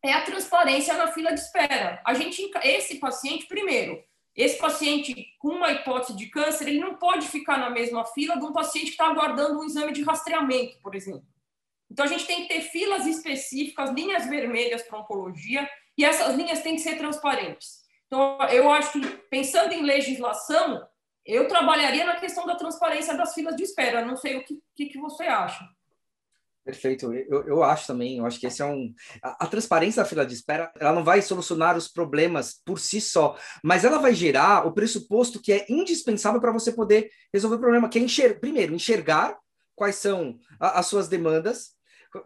é 0.04 0.12
a 0.12 0.25
transparência 0.26 0.95
na 0.95 1.07
fila 1.09 1.33
de 1.33 1.40
espera. 1.40 2.02
A 2.04 2.12
gente, 2.12 2.50
esse 2.62 2.99
paciente, 2.99 3.47
primeiro, 3.47 4.04
esse 4.42 4.59
paciente 4.59 5.35
com 5.38 5.49
uma 5.49 5.70
hipótese 5.73 6.16
de 6.16 6.26
câncer, 6.26 6.68
ele 6.68 6.80
não 6.80 6.94
pode 6.94 7.26
ficar 7.26 7.59
na 7.59 7.70
mesma 7.70 8.04
fila 8.04 8.38
de 8.38 8.44
um 8.44 8.52
paciente 8.52 8.87
que 8.87 8.92
está 8.92 9.06
aguardando 9.06 9.61
um 9.61 9.64
exame 9.64 9.92
de 9.92 10.02
rastreamento, 10.02 10.78
por 10.80 10.94
exemplo. 10.94 11.26
Então, 11.90 12.04
a 12.04 12.09
gente 12.09 12.26
tem 12.26 12.42
que 12.42 12.54
ter 12.54 12.61
filas 12.61 13.06
específicas, 13.06 13.90
linhas 13.90 14.26
vermelhas 14.26 14.82
para 14.82 15.00
oncologia, 15.00 15.68
e 15.99 16.04
essas 16.04 16.35
linhas 16.37 16.62
têm 16.62 16.76
que 16.76 16.82
ser 16.82 16.97
transparentes. 16.97 17.80
Então, 18.06 18.38
eu 18.50 18.70
acho 18.70 18.92
que, 18.92 19.00
pensando 19.28 19.73
em 19.73 19.82
legislação, 19.82 20.87
eu 21.25 21.49
trabalharia 21.49 22.04
na 22.04 22.16
questão 22.16 22.47
da 22.47 22.54
transparência 22.54 23.16
das 23.16 23.35
filas 23.35 23.56
de 23.56 23.62
espera. 23.62 24.04
Não 24.04 24.16
sei 24.16 24.37
o 24.37 24.44
que, 24.44 24.61
que, 24.75 24.87
que 24.87 24.99
você 24.99 25.25
acha. 25.25 25.64
Perfeito, 26.64 27.12
eu, 27.14 27.42
eu 27.46 27.62
acho 27.62 27.86
também, 27.86 28.18
eu 28.18 28.26
acho 28.26 28.38
que 28.38 28.46
esse 28.46 28.60
é 28.60 28.66
um. 28.66 28.92
A, 29.22 29.44
a, 29.44 29.46
transparência 29.46 30.02
da 30.02 30.08
fila 30.08 30.26
de 30.26 30.34
espera, 30.34 30.70
ela 30.78 30.92
não 30.92 31.02
vai 31.02 31.22
solucionar 31.22 31.76
os 31.76 31.88
problemas 31.88 32.60
por 32.64 32.78
si 32.78 33.00
só, 33.00 33.36
mas 33.64 33.82
ela 33.82 33.98
vai 33.98 34.14
gerar 34.14 34.66
o 34.66 34.72
pressuposto 34.72 35.40
que 35.40 35.52
é 35.52 35.66
indispensável 35.70 36.38
para 36.40 36.52
você 36.52 36.70
poder 36.70 37.10
resolver 37.32 37.56
o 37.56 37.60
problema, 37.60 37.88
que 37.88 37.98
é 37.98 38.02
enxer... 38.02 38.38
primeiro, 38.40 38.74
enxergar 38.74 39.38
quais 39.74 39.96
são 39.96 40.38
a, 40.60 40.80
as 40.80 40.86
suas 40.86 41.08
demandas, 41.08 41.70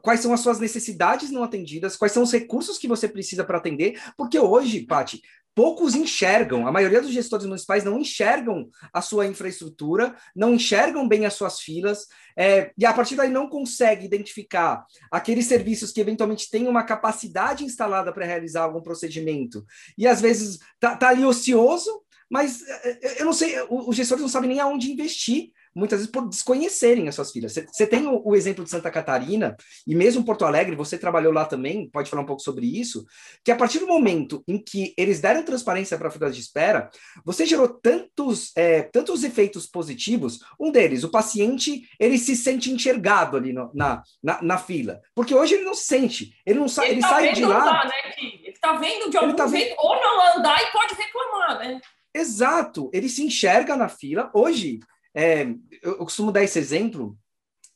quais 0.02 0.20
são 0.20 0.32
as 0.32 0.40
suas 0.40 0.58
necessidades 0.58 1.30
não 1.30 1.42
atendidas, 1.42 1.96
quais 1.96 2.12
são 2.12 2.22
os 2.22 2.32
recursos 2.32 2.78
que 2.78 2.88
você 2.88 3.08
precisa 3.08 3.44
para 3.44 3.58
atender, 3.58 4.00
porque 4.16 4.38
hoje, 4.38 4.80
Pati, 4.80 5.20
poucos 5.54 5.94
enxergam, 5.94 6.66
a 6.66 6.72
maioria 6.72 7.00
dos 7.00 7.12
gestores 7.12 7.46
municipais 7.46 7.84
não 7.84 7.98
enxergam 7.98 8.68
a 8.92 9.00
sua 9.00 9.26
infraestrutura, 9.26 10.16
não 10.34 10.54
enxergam 10.54 11.06
bem 11.06 11.26
as 11.26 11.34
suas 11.34 11.60
filas, 11.60 12.06
é, 12.36 12.72
e 12.76 12.84
a 12.84 12.92
partir 12.92 13.14
daí 13.14 13.30
não 13.30 13.48
consegue 13.48 14.04
identificar 14.04 14.84
aqueles 15.10 15.46
serviços 15.46 15.92
que 15.92 16.00
eventualmente 16.00 16.50
têm 16.50 16.66
uma 16.66 16.82
capacidade 16.82 17.64
instalada 17.64 18.12
para 18.12 18.26
realizar 18.26 18.64
algum 18.64 18.82
procedimento, 18.82 19.64
e 19.96 20.06
às 20.08 20.20
vezes 20.20 20.58
tá, 20.80 20.96
tá 20.96 21.10
ali 21.10 21.24
ocioso, 21.24 22.03
mas 22.30 22.62
é, 22.66 22.90
é, 22.90 23.20
eu 23.22 23.26
não 23.26 23.32
sei, 23.32 23.54
os 23.68 23.96
gestores 23.96 24.22
não 24.22 24.28
sabem 24.28 24.48
nem 24.48 24.60
aonde 24.60 24.90
investir 24.90 25.52
muitas 25.74 25.98
vezes 25.98 26.12
por 26.12 26.28
desconhecerem 26.28 27.08
as 27.08 27.14
suas 27.14 27.32
filhas. 27.32 27.52
Você 27.52 27.86
tem 27.86 28.06
o, 28.06 28.22
o, 28.24 28.36
exemplo 28.36 28.62
de 28.62 28.70
Santa 28.70 28.90
Catarina, 28.90 29.56
e 29.86 29.94
mesmo 29.94 30.24
Porto 30.24 30.44
Alegre, 30.44 30.76
você 30.76 30.96
trabalhou 30.96 31.32
lá 31.32 31.44
também, 31.44 31.90
pode 31.90 32.08
falar 32.08 32.22
um 32.22 32.26
pouco 32.26 32.42
sobre 32.42 32.66
isso, 32.66 33.04
que 33.44 33.50
a 33.50 33.56
partir 33.56 33.80
do 33.80 33.86
momento 33.86 34.44
em 34.46 34.56
que 34.56 34.94
eles 34.96 35.20
deram 35.20 35.42
transparência 35.42 35.98
para 35.98 36.10
filas 36.10 36.34
de 36.34 36.40
espera, 36.40 36.88
você 37.24 37.44
gerou 37.44 37.68
tantos, 37.68 38.52
é, 38.56 38.82
tantos 38.82 39.24
efeitos 39.24 39.66
positivos. 39.66 40.38
Um 40.60 40.70
deles, 40.70 41.02
o 41.02 41.10
paciente, 41.10 41.88
ele 41.98 42.18
se 42.18 42.36
sente 42.36 42.70
enxergado 42.70 43.36
ali 43.36 43.52
no, 43.52 43.70
na, 43.74 44.02
na, 44.22 44.42
na, 44.42 44.58
fila, 44.58 45.00
porque 45.14 45.34
hoje 45.34 45.54
ele 45.54 45.64
não 45.64 45.74
se 45.74 45.84
sente, 45.84 46.34
ele 46.46 46.60
não 46.60 46.68
sai, 46.68 46.86
ele, 46.86 46.94
ele 46.94 47.02
tá 47.02 47.08
sai 47.08 47.32
de 47.32 47.44
lá... 47.44 47.60
Andar, 47.60 47.86
né, 47.86 47.92
ele 48.16 48.48
está 48.48 48.72
vendo 48.74 49.10
de 49.10 49.16
algum 49.16 49.34
tá 49.34 49.46
jeito, 49.48 49.70
vendo... 49.70 49.76
ou 49.78 49.96
não 49.96 50.36
andar 50.36 50.62
e 50.62 50.72
pode 50.72 50.94
reclamar, 50.94 51.58
né? 51.58 51.80
Exato, 52.14 52.88
ele 52.92 53.08
se 53.08 53.24
enxerga 53.24 53.76
na 53.76 53.88
fila. 53.88 54.30
Hoje, 54.32 54.78
é, 55.14 55.46
eu, 55.82 55.96
costumo 55.98 56.30
dar 56.30 56.44
esse 56.44 56.58
exemplo. 56.58 57.18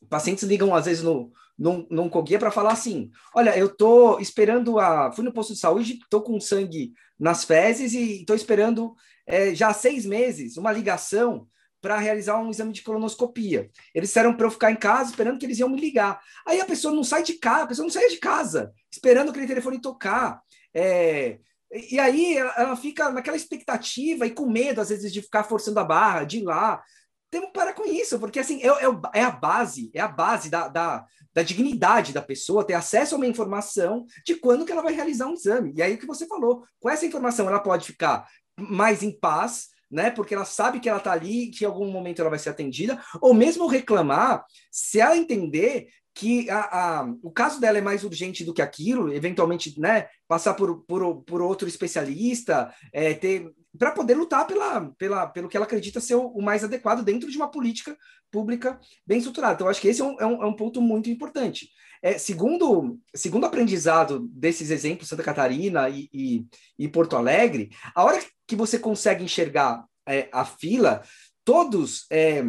Pacientes 0.09 0.43
ligam 0.45 0.73
às 0.73 0.85
vezes 0.85 1.03
no, 1.03 1.31
num, 1.57 1.85
num 1.89 2.09
Coguia 2.09 2.39
para 2.39 2.51
falar 2.51 2.71
assim: 2.71 3.11
olha, 3.35 3.57
eu 3.57 3.69
tô 3.69 4.17
esperando 4.19 4.79
a. 4.79 5.11
Fui 5.11 5.23
no 5.25 5.33
posto 5.33 5.53
de 5.53 5.59
saúde, 5.59 5.99
tô 6.09 6.21
com 6.21 6.39
sangue 6.39 6.93
nas 7.19 7.43
fezes 7.43 7.93
e 7.93 8.21
estou 8.21 8.35
esperando 8.35 8.95
é, 9.27 9.53
já 9.53 9.67
há 9.67 9.73
seis 9.73 10.05
meses 10.05 10.57
uma 10.57 10.71
ligação 10.71 11.47
para 11.81 11.97
realizar 11.97 12.39
um 12.39 12.49
exame 12.49 12.73
de 12.73 12.81
colonoscopia. 12.81 13.69
Eles 13.93 14.09
disseram 14.09 14.33
para 14.35 14.45
eu 14.45 14.51
ficar 14.51 14.71
em 14.71 14.75
casa 14.75 15.11
esperando 15.11 15.37
que 15.37 15.45
eles 15.45 15.59
iam 15.59 15.69
me 15.69 15.79
ligar. 15.79 16.19
Aí 16.45 16.59
a 16.59 16.65
pessoa 16.65 16.93
não 16.93 17.03
sai 17.03 17.23
de 17.23 17.33
casa, 17.33 17.63
a 17.63 17.67
pessoa 17.67 17.85
não 17.85 17.91
sai 17.91 18.07
de 18.09 18.17
casa, 18.17 18.73
esperando 18.91 19.29
aquele 19.29 19.47
telefone 19.47 19.79
tocar. 19.79 20.41
É, 20.73 21.39
e 21.71 21.99
aí 21.99 22.37
ela 22.37 22.75
fica 22.75 23.11
naquela 23.11 23.37
expectativa 23.37 24.25
e 24.25 24.31
com 24.31 24.49
medo, 24.49 24.81
às 24.81 24.89
vezes, 24.89 25.13
de 25.13 25.21
ficar 25.21 25.43
forçando 25.43 25.79
a 25.79 25.83
barra, 25.83 26.23
de 26.23 26.39
ir 26.39 26.43
lá 26.43 26.81
temos 27.29 27.47
que 27.47 27.53
parar 27.53 27.73
com 27.73 27.85
isso, 27.85 28.19
porque 28.19 28.39
assim, 28.39 28.61
é, 28.61 29.19
é, 29.19 29.23
a 29.23 29.31
base, 29.31 29.91
é 29.93 30.01
a 30.01 30.07
base 30.07 30.49
da, 30.49 30.67
da, 30.67 31.05
da, 31.33 31.43
dignidade 31.43 32.11
da 32.11 32.21
pessoa 32.21 32.65
ter 32.65 32.73
acesso 32.73 33.13
a 33.13 33.17
uma 33.17 33.27
informação 33.27 34.05
de 34.25 34.35
quando 34.35 34.65
que 34.65 34.71
ela 34.71 34.81
vai 34.81 34.93
realizar 34.93 35.27
um 35.27 35.33
exame. 35.33 35.73
E 35.75 35.81
aí 35.81 35.93
o 35.93 35.97
que 35.97 36.07
você 36.07 36.25
falou, 36.27 36.63
com 36.79 36.89
essa 36.89 37.05
informação 37.05 37.47
ela 37.47 37.59
pode 37.59 37.85
ficar 37.85 38.27
mais 38.57 39.03
em 39.03 39.11
paz, 39.11 39.67
né? 39.91 40.09
Porque 40.11 40.33
ela 40.33 40.45
sabe 40.45 40.79
que 40.79 40.89
ela 40.89 40.97
está 40.97 41.11
ali, 41.11 41.47
que 41.47 41.63
em 41.63 41.67
algum 41.67 41.91
momento 41.91 42.19
ela 42.19 42.29
vai 42.29 42.39
ser 42.39 42.49
atendida, 42.49 43.01
ou 43.21 43.33
mesmo 43.33 43.67
reclamar, 43.67 44.43
se 44.71 44.99
ela 44.99 45.17
entender 45.17 45.87
que 46.19 46.49
a, 46.49 46.59
a, 46.59 47.13
o 47.23 47.31
caso 47.31 47.61
dela 47.61 47.77
é 47.77 47.81
mais 47.81 48.03
urgente 48.03 48.43
do 48.43 48.53
que 48.53 48.61
aquilo, 48.61 49.11
eventualmente, 49.13 49.79
né, 49.79 50.07
passar 50.27 50.53
por, 50.53 50.83
por, 50.83 51.23
por 51.23 51.41
outro 51.41 51.65
especialista, 51.65 52.73
é, 52.91 53.13
ter 53.13 53.49
para 53.77 53.91
poder 53.91 54.15
lutar 54.15 54.45
pela, 54.47 54.81
pela, 54.97 55.27
pelo 55.27 55.47
que 55.47 55.55
ela 55.55 55.65
acredita 55.65 56.01
ser 56.01 56.15
o, 56.15 56.27
o, 56.27 56.41
mais 56.41 56.63
adequado 56.63 57.03
dentro 57.03 57.29
de 57.29 57.37
uma 57.37 57.49
política 57.49 57.95
pública 58.29 58.79
bem 59.05 59.19
estruturada. 59.19 59.53
Então, 59.53 59.69
acho 59.69 59.79
que 59.79 59.87
esse 59.87 60.01
é 60.01 60.03
um, 60.03 60.19
é 60.19 60.25
um, 60.25 60.43
é 60.43 60.45
um 60.45 60.55
ponto 60.55 60.81
muito 60.81 61.09
importante. 61.09 61.69
É, 62.01 62.17
segundo, 62.17 62.99
segundo 63.15 63.45
aprendizado 63.45 64.27
desses 64.31 64.71
exemplos, 64.71 65.07
Santa 65.07 65.23
Catarina 65.23 65.87
e, 65.87 66.09
e, 66.11 66.45
e 66.77 66.87
Porto 66.87 67.15
Alegre, 67.15 67.69
a 67.95 68.03
hora 68.03 68.19
que 68.47 68.55
você 68.55 68.77
consegue 68.79 69.23
enxergar 69.23 69.85
é, 70.07 70.27
a 70.33 70.43
fila, 70.43 71.03
todos, 71.45 72.05
é, 72.11 72.43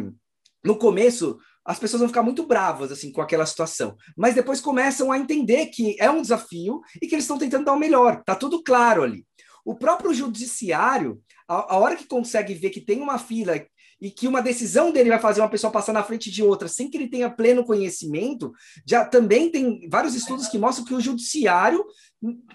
no 0.63 0.75
começo, 0.75 1.39
as 1.65 1.79
pessoas 1.79 1.99
vão 1.99 2.09
ficar 2.09 2.23
muito 2.23 2.45
bravas 2.45 2.91
assim 2.91 3.11
com 3.11 3.21
aquela 3.21 3.45
situação, 3.45 3.95
mas 4.17 4.35
depois 4.35 4.59
começam 4.59 5.11
a 5.11 5.17
entender 5.17 5.67
que 5.67 5.95
é 5.99 6.09
um 6.09 6.21
desafio 6.21 6.81
e 7.01 7.07
que 7.07 7.15
eles 7.15 7.23
estão 7.23 7.37
tentando 7.37 7.65
dar 7.65 7.73
o 7.73 7.79
melhor. 7.79 8.23
Tá 8.23 8.35
tudo 8.35 8.63
claro 8.63 9.03
ali. 9.03 9.25
O 9.63 9.75
próprio 9.75 10.13
judiciário, 10.13 11.21
a, 11.47 11.75
a 11.75 11.77
hora 11.77 11.95
que 11.95 12.05
consegue 12.05 12.53
ver 12.53 12.71
que 12.71 12.81
tem 12.81 12.99
uma 12.99 13.19
fila 13.19 13.55
e 14.01 14.09
que 14.09 14.27
uma 14.27 14.41
decisão 14.41 14.91
dele 14.91 15.09
vai 15.09 15.19
fazer 15.19 15.41
uma 15.41 15.49
pessoa 15.49 15.71
passar 15.71 15.93
na 15.93 16.03
frente 16.03 16.31
de 16.31 16.41
outra 16.41 16.67
sem 16.67 16.89
que 16.89 16.97
ele 16.97 17.07
tenha 17.07 17.29
pleno 17.29 17.63
conhecimento, 17.63 18.51
já 18.85 19.05
também 19.05 19.51
tem 19.51 19.87
vários 19.87 20.15
estudos 20.15 20.47
que 20.47 20.57
mostram 20.57 20.83
que 20.83 20.95
o 20.95 20.99
judiciário 20.99 21.85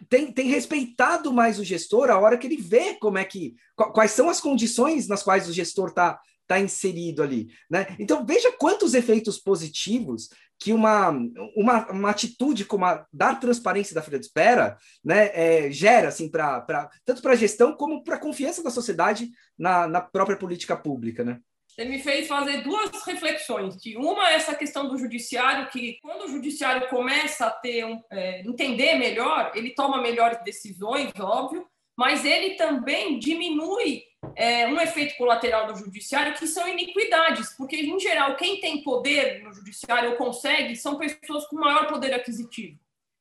tem, 0.08 0.32
tem 0.32 0.48
respeitado 0.48 1.32
mais 1.32 1.60
o 1.60 1.64
gestor 1.64 2.10
a 2.10 2.18
hora 2.18 2.36
que 2.36 2.48
ele 2.48 2.56
vê 2.56 2.94
como 2.94 3.18
é 3.18 3.24
que 3.24 3.54
quais 3.76 4.10
são 4.10 4.28
as 4.28 4.40
condições 4.40 5.06
nas 5.06 5.22
quais 5.22 5.48
o 5.48 5.52
gestor 5.52 5.90
está 5.90 6.18
tá 6.46 6.60
inserido 6.60 7.22
ali, 7.22 7.48
né? 7.70 7.86
Então 7.98 8.24
veja 8.24 8.52
quantos 8.52 8.94
efeitos 8.94 9.38
positivos 9.38 10.28
que 10.58 10.72
uma, 10.72 11.10
uma, 11.54 11.90
uma 11.90 12.10
atitude 12.10 12.64
como 12.64 12.84
a 12.84 13.06
dar 13.12 13.38
transparência 13.38 13.94
da 13.94 14.02
fila 14.02 14.18
de 14.18 14.26
espera 14.26 14.78
né, 15.04 15.30
é, 15.34 15.70
gera, 15.70 16.08
assim, 16.08 16.30
pra, 16.30 16.60
pra, 16.62 16.88
tanto 17.04 17.20
para 17.20 17.32
a 17.32 17.36
gestão 17.36 17.76
como 17.76 18.02
para 18.02 18.16
a 18.16 18.20
confiança 18.20 18.62
da 18.62 18.70
sociedade 18.70 19.28
na, 19.58 19.86
na 19.86 20.00
própria 20.00 20.36
política 20.36 20.76
pública. 20.76 21.22
Né? 21.22 21.40
Você 21.68 21.84
me 21.84 21.98
fez 21.98 22.26
fazer 22.26 22.62
duas 22.62 22.90
reflexões. 23.04 23.76
De 23.76 23.98
uma, 23.98 24.30
essa 24.30 24.54
questão 24.54 24.88
do 24.88 24.96
judiciário, 24.96 25.68
que 25.68 25.98
quando 26.00 26.24
o 26.24 26.28
judiciário 26.28 26.88
começa 26.88 27.46
a 27.46 27.50
ter 27.50 27.84
um, 27.84 28.00
é, 28.10 28.40
entender 28.40 28.94
melhor, 28.94 29.52
ele 29.54 29.74
toma 29.74 30.00
melhores 30.00 30.42
decisões, 30.42 31.12
óbvio, 31.20 31.66
mas 31.96 32.24
ele 32.24 32.54
também 32.54 33.18
diminui 33.18 34.02
é, 34.34 34.66
um 34.66 34.80
efeito 34.80 35.16
colateral 35.16 35.66
do 35.66 35.78
judiciário 35.78 36.34
que 36.34 36.46
são 36.46 36.68
iniquidades, 36.68 37.54
porque, 37.56 37.76
em 37.76 37.98
geral, 38.00 38.36
quem 38.36 38.60
tem 38.60 38.82
poder 38.82 39.42
no 39.42 39.52
judiciário 39.52 40.10
ou 40.10 40.16
consegue 40.16 40.74
são 40.74 40.98
pessoas 40.98 41.46
com 41.46 41.56
maior 41.56 41.86
poder 41.86 42.14
aquisitivo. 42.14 42.78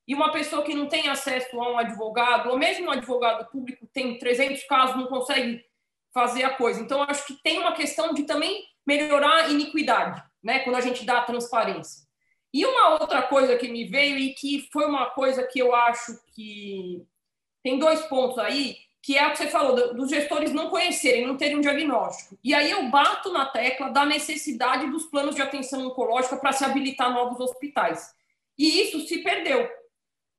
E 0.08 0.14
uma 0.14 0.32
pessoa 0.32 0.64
que 0.64 0.74
não 0.74 0.88
tem 0.88 1.10
acesso 1.10 1.60
a 1.60 1.72
um 1.72 1.78
advogado, 1.78 2.50
ou 2.50 2.58
mesmo 2.58 2.88
um 2.88 2.92
advogado 2.92 3.50
público 3.50 3.88
tem 3.94 4.18
300 4.18 4.64
casos, 4.66 4.96
não 4.96 5.08
consegue 5.08 5.64
fazer 6.14 6.44
a 6.44 6.52
coisa. 6.52 6.80
Então, 6.80 7.04
acho 7.04 7.26
que 7.26 7.42
tem 7.44 7.60
uma 7.60 7.74
questão 7.74 8.14
de 8.14 8.24
também 8.24 8.64
melhorar 8.86 9.46
a 9.46 9.48
iniquidade, 9.50 10.24
né, 10.44 10.60
quando 10.60 10.76
a 10.76 10.82
gente 10.82 11.06
dá 11.06 11.20
a 11.20 11.24
transparência. 11.26 12.06
E 12.54 12.66
uma 12.66 12.92
outra 12.92 13.22
coisa 13.24 13.58
que 13.58 13.68
me 13.68 13.86
veio 13.86 14.18
e 14.18 14.34
que 14.34 14.70
foi 14.72 14.86
uma 14.86 15.08
coisa 15.08 15.44
que 15.44 15.60
eu 15.60 15.76
acho 15.76 16.18
que 16.34 17.06
tem 17.62 17.78
dois 17.80 18.02
pontos 18.04 18.38
aí, 18.38 18.78
que 19.06 19.16
é 19.16 19.28
o 19.28 19.32
que 19.34 19.38
você 19.38 19.48
falou, 19.48 19.94
dos 19.94 20.10
gestores 20.10 20.52
não 20.52 20.72
conhecerem, 20.72 21.28
não 21.28 21.38
terem 21.38 21.58
um 21.58 21.62
diagnóstico. 21.62 22.40
E 22.44 22.56
aí 22.56 22.72
eu 22.72 22.90
bato 22.90 23.32
na 23.32 23.46
tecla 23.46 23.92
da 23.92 24.04
necessidade 24.04 24.90
dos 24.90 25.06
planos 25.06 25.36
de 25.36 25.44
atenção 25.44 25.86
oncológica 25.86 26.38
para 26.38 26.52
se 26.52 26.66
habilitar 26.66 27.14
novos 27.14 27.40
hospitais. 27.40 28.16
E 28.58 28.82
isso 28.82 29.02
se 29.02 29.20
perdeu. 29.20 29.70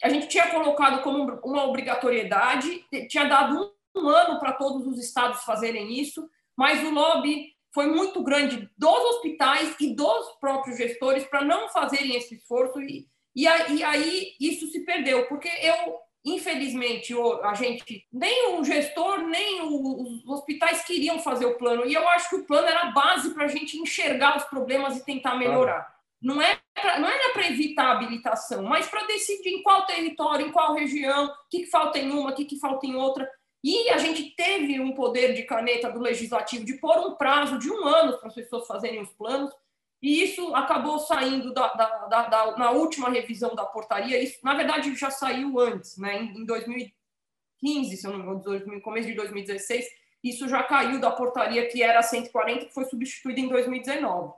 A 0.03 0.09
gente 0.09 0.27
tinha 0.27 0.51
colocado 0.51 1.01
como 1.05 1.39
uma 1.45 1.65
obrigatoriedade, 1.65 2.85
tinha 3.09 3.27
dado 3.27 3.73
um 3.95 4.09
ano 4.09 4.41
para 4.41 4.55
todos 4.55 4.85
os 4.85 4.99
estados 4.99 5.45
fazerem 5.45 6.01
isso, 6.01 6.29
mas 6.57 6.83
o 6.83 6.91
lobby 6.91 7.55
foi 7.73 7.87
muito 7.87 8.21
grande 8.21 8.69
dos 8.77 8.99
hospitais 9.15 9.77
e 9.79 9.95
dos 9.95 10.33
próprios 10.41 10.77
gestores 10.77 11.23
para 11.23 11.45
não 11.45 11.69
fazerem 11.69 12.17
esse 12.17 12.35
esforço 12.35 12.81
e, 12.81 13.07
e, 13.37 13.47
aí 13.85 14.35
isso 14.41 14.67
se 14.67 14.81
perdeu, 14.81 15.29
porque 15.29 15.51
eu 15.63 16.01
infelizmente, 16.27 17.15
a 17.45 17.55
gente, 17.55 18.05
nem 18.13 18.57
o 18.57 18.65
gestor, 18.65 19.21
nem 19.21 19.63
os 19.63 20.27
hospitais 20.27 20.85
queriam 20.85 21.21
fazer 21.21 21.47
o 21.47 21.57
plano. 21.57 21.87
E 21.87 21.95
eu 21.95 22.07
acho 22.09 22.29
que 22.29 22.37
o 22.37 22.45
plano 22.45 22.67
era 22.67 22.81
a 22.81 22.91
base 22.91 23.33
para 23.33 23.45
a 23.45 23.49
gente 23.49 23.79
enxergar 23.79 24.37
os 24.37 24.43
problemas 24.45 24.97
e 24.97 25.05
tentar 25.05 25.37
melhorar. 25.37 25.95
Não 26.21 26.43
é 26.43 26.59
pra, 26.75 26.99
não 26.99 27.09
era 27.09 27.33
para 27.33 27.47
evitar 27.47 27.87
a 27.87 27.93
habilitação, 27.93 28.65
mas 28.65 28.89
para 28.89 29.07
decidir 29.07 29.51
em 29.51 29.63
qual 29.63 29.87
território, 29.87 30.49
em 30.49 30.51
qual 30.51 30.75
região, 30.75 31.27
o 31.27 31.49
que, 31.49 31.61
que 31.61 31.67
falta 31.67 31.99
em 31.99 32.11
uma, 32.11 32.31
o 32.31 32.35
que, 32.35 32.45
que 32.45 32.59
falta 32.59 32.87
em 32.87 32.97
outra. 32.97 33.31
E 33.63 33.89
a 33.91 33.99
gente 33.99 34.35
teve 34.35 34.81
um 34.81 34.93
poder 34.93 35.33
de 35.33 35.45
caneta 35.45 35.91
do 35.91 36.01
legislativo 36.01 36.65
de 36.65 36.75
pôr 36.75 36.99
um 36.99 37.15
prazo 37.15 37.57
de 37.59 37.71
um 37.71 37.87
ano 37.87 38.19
para 38.19 38.29
as 38.29 38.35
pessoas 38.35 38.67
fazerem 38.67 39.01
os 39.01 39.11
planos. 39.11 39.55
E 40.03 40.23
isso 40.23 40.55
acabou 40.55 40.99
saindo 40.99 41.53
da, 41.53 41.69
da, 41.73 42.07
da, 42.07 42.23
da, 42.29 42.57
na 42.57 42.71
última 42.71 43.09
revisão 43.09 43.55
da 43.55 43.65
portaria. 43.65 44.23
Isso, 44.23 44.39
na 44.43 44.55
verdade, 44.55 44.95
já 44.95 45.11
saiu 45.11 45.59
antes, 45.59 45.97
né? 45.97 46.23
em, 46.23 46.43
em 46.43 46.45
2015, 46.45 47.97
se 47.97 48.07
eu 48.07 48.13
não 48.13 48.19
me 48.19 48.39
engano, 48.39 48.67
no 48.67 48.81
começo 48.83 49.09
de 49.09 49.15
2016, 49.15 49.87
isso 50.23 50.49
já 50.49 50.63
caiu 50.63 51.01
da 51.01 51.11
portaria 51.11 51.67
que 51.69 51.83
era 51.83 52.03
140, 52.03 52.67
que 52.67 52.75
foi 52.75 52.85
substituída 52.85 53.41
em 53.41 53.49
2019. 53.49 54.35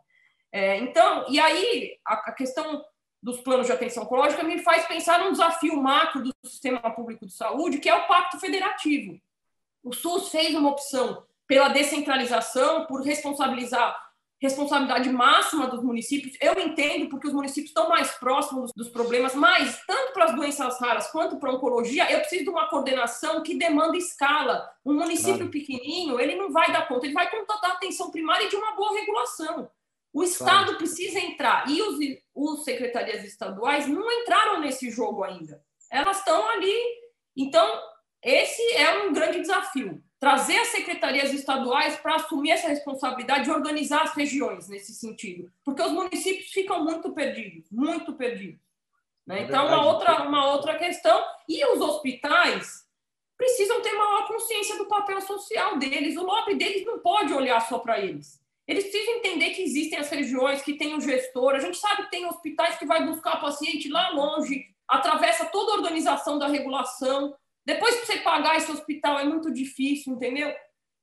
É, 0.52 0.78
então, 0.78 1.26
e 1.28 1.38
aí 1.38 1.98
a, 2.04 2.14
a 2.14 2.32
questão 2.32 2.84
dos 3.22 3.40
planos 3.40 3.66
de 3.66 3.72
atenção 3.72 4.04
oncológica 4.04 4.42
me 4.42 4.58
faz 4.60 4.86
pensar 4.86 5.18
num 5.18 5.32
desafio 5.32 5.76
macro 5.76 6.22
do 6.22 6.32
sistema 6.44 6.80
público 6.94 7.26
de 7.26 7.32
saúde, 7.32 7.78
que 7.78 7.88
é 7.88 7.94
o 7.94 8.06
pacto 8.06 8.38
federativo. 8.38 9.20
O 9.82 9.92
SUS 9.92 10.28
fez 10.30 10.54
uma 10.54 10.70
opção 10.70 11.26
pela 11.46 11.68
descentralização, 11.68 12.86
por 12.86 13.02
responsabilizar 13.02 14.07
responsabilidade 14.40 15.10
máxima 15.10 15.66
dos 15.66 15.82
municípios. 15.82 16.36
Eu 16.40 16.58
entendo 16.60 17.08
porque 17.08 17.26
os 17.26 17.32
municípios 17.32 17.70
estão 17.70 17.88
mais 17.88 18.12
próximos 18.12 18.70
dos 18.74 18.88
problemas, 18.88 19.34
mas 19.34 19.82
tanto 19.86 20.12
para 20.12 20.26
as 20.26 20.36
doenças 20.36 20.80
raras 20.80 21.10
quanto 21.10 21.38
para 21.38 21.50
a 21.50 21.54
oncologia, 21.54 22.10
eu 22.10 22.20
preciso 22.20 22.44
de 22.44 22.50
uma 22.50 22.68
coordenação 22.68 23.42
que 23.42 23.58
demanda 23.58 23.96
escala. 23.96 24.68
Um 24.84 24.94
município 24.94 25.36
claro. 25.36 25.50
pequenininho, 25.50 26.20
ele 26.20 26.36
não 26.36 26.52
vai 26.52 26.72
dar 26.72 26.86
conta, 26.86 27.06
ele 27.06 27.14
vai 27.14 27.30
contar 27.30 27.56
da 27.56 27.68
atenção 27.68 28.10
primária 28.10 28.46
e 28.46 28.48
de 28.48 28.56
uma 28.56 28.76
boa 28.76 28.98
regulação. 28.98 29.68
O 30.12 30.22
Estado 30.22 30.64
claro. 30.64 30.78
precisa 30.78 31.18
entrar 31.18 31.68
e 31.68 31.82
os, 31.82 31.98
os 32.34 32.64
secretarias 32.64 33.24
estaduais 33.24 33.86
não 33.86 34.10
entraram 34.10 34.60
nesse 34.60 34.90
jogo 34.90 35.22
ainda. 35.22 35.62
Elas 35.90 36.18
estão 36.18 36.48
ali. 36.50 36.76
Então, 37.36 37.68
esse 38.22 38.62
é 38.74 39.04
um 39.04 39.12
grande 39.12 39.40
desafio 39.40 40.02
trazer 40.18 40.58
as 40.58 40.68
secretarias 40.68 41.32
estaduais 41.32 41.96
para 41.96 42.16
assumir 42.16 42.50
essa 42.50 42.68
responsabilidade 42.68 43.44
de 43.44 43.50
organizar 43.50 44.02
as 44.02 44.14
regiões 44.14 44.68
nesse 44.68 44.92
sentido, 44.92 45.50
porque 45.64 45.80
os 45.80 45.92
municípios 45.92 46.50
ficam 46.50 46.82
muito 46.82 47.12
perdidos, 47.12 47.70
muito 47.70 48.12
perdidos. 48.14 48.60
Né? 49.28 49.40
É 49.40 49.42
então, 49.44 49.66
uma 49.66 49.84
outra, 49.84 50.22
uma 50.22 50.52
outra 50.52 50.76
questão. 50.78 51.22
E 51.46 51.64
os 51.66 51.80
hospitais 51.80 52.86
precisam 53.36 53.80
ter 53.82 53.92
maior 53.92 54.26
consciência 54.26 54.76
do 54.78 54.86
papel 54.86 55.20
social 55.20 55.78
deles. 55.78 56.16
O 56.16 56.24
lobby 56.24 56.56
deles 56.56 56.84
não 56.84 56.98
pode 56.98 57.32
olhar 57.32 57.60
só 57.60 57.78
para 57.78 58.00
eles. 58.00 58.40
Eles 58.66 58.84
precisam 58.84 59.16
entender 59.16 59.50
que 59.50 59.62
existem 59.62 59.98
as 59.98 60.10
regiões, 60.10 60.62
que 60.62 60.74
tem 60.74 60.94
o 60.94 61.00
gestor. 61.00 61.54
A 61.54 61.60
gente 61.60 61.76
sabe 61.76 62.04
que 62.04 62.10
tem 62.10 62.26
hospitais 62.26 62.78
que 62.78 62.86
vai 62.86 63.06
buscar 63.06 63.40
paciente 63.40 63.88
lá 63.88 64.10
longe, 64.10 64.66
atravessa 64.86 65.46
toda 65.46 65.72
a 65.72 65.76
organização 65.76 66.38
da 66.38 66.48
regulação, 66.48 67.34
depois, 67.68 67.94
para 67.96 68.06
você 68.06 68.18
pagar 68.20 68.56
esse 68.56 68.72
hospital 68.72 69.18
é 69.18 69.24
muito 69.24 69.52
difícil, 69.52 70.14
entendeu? 70.14 70.50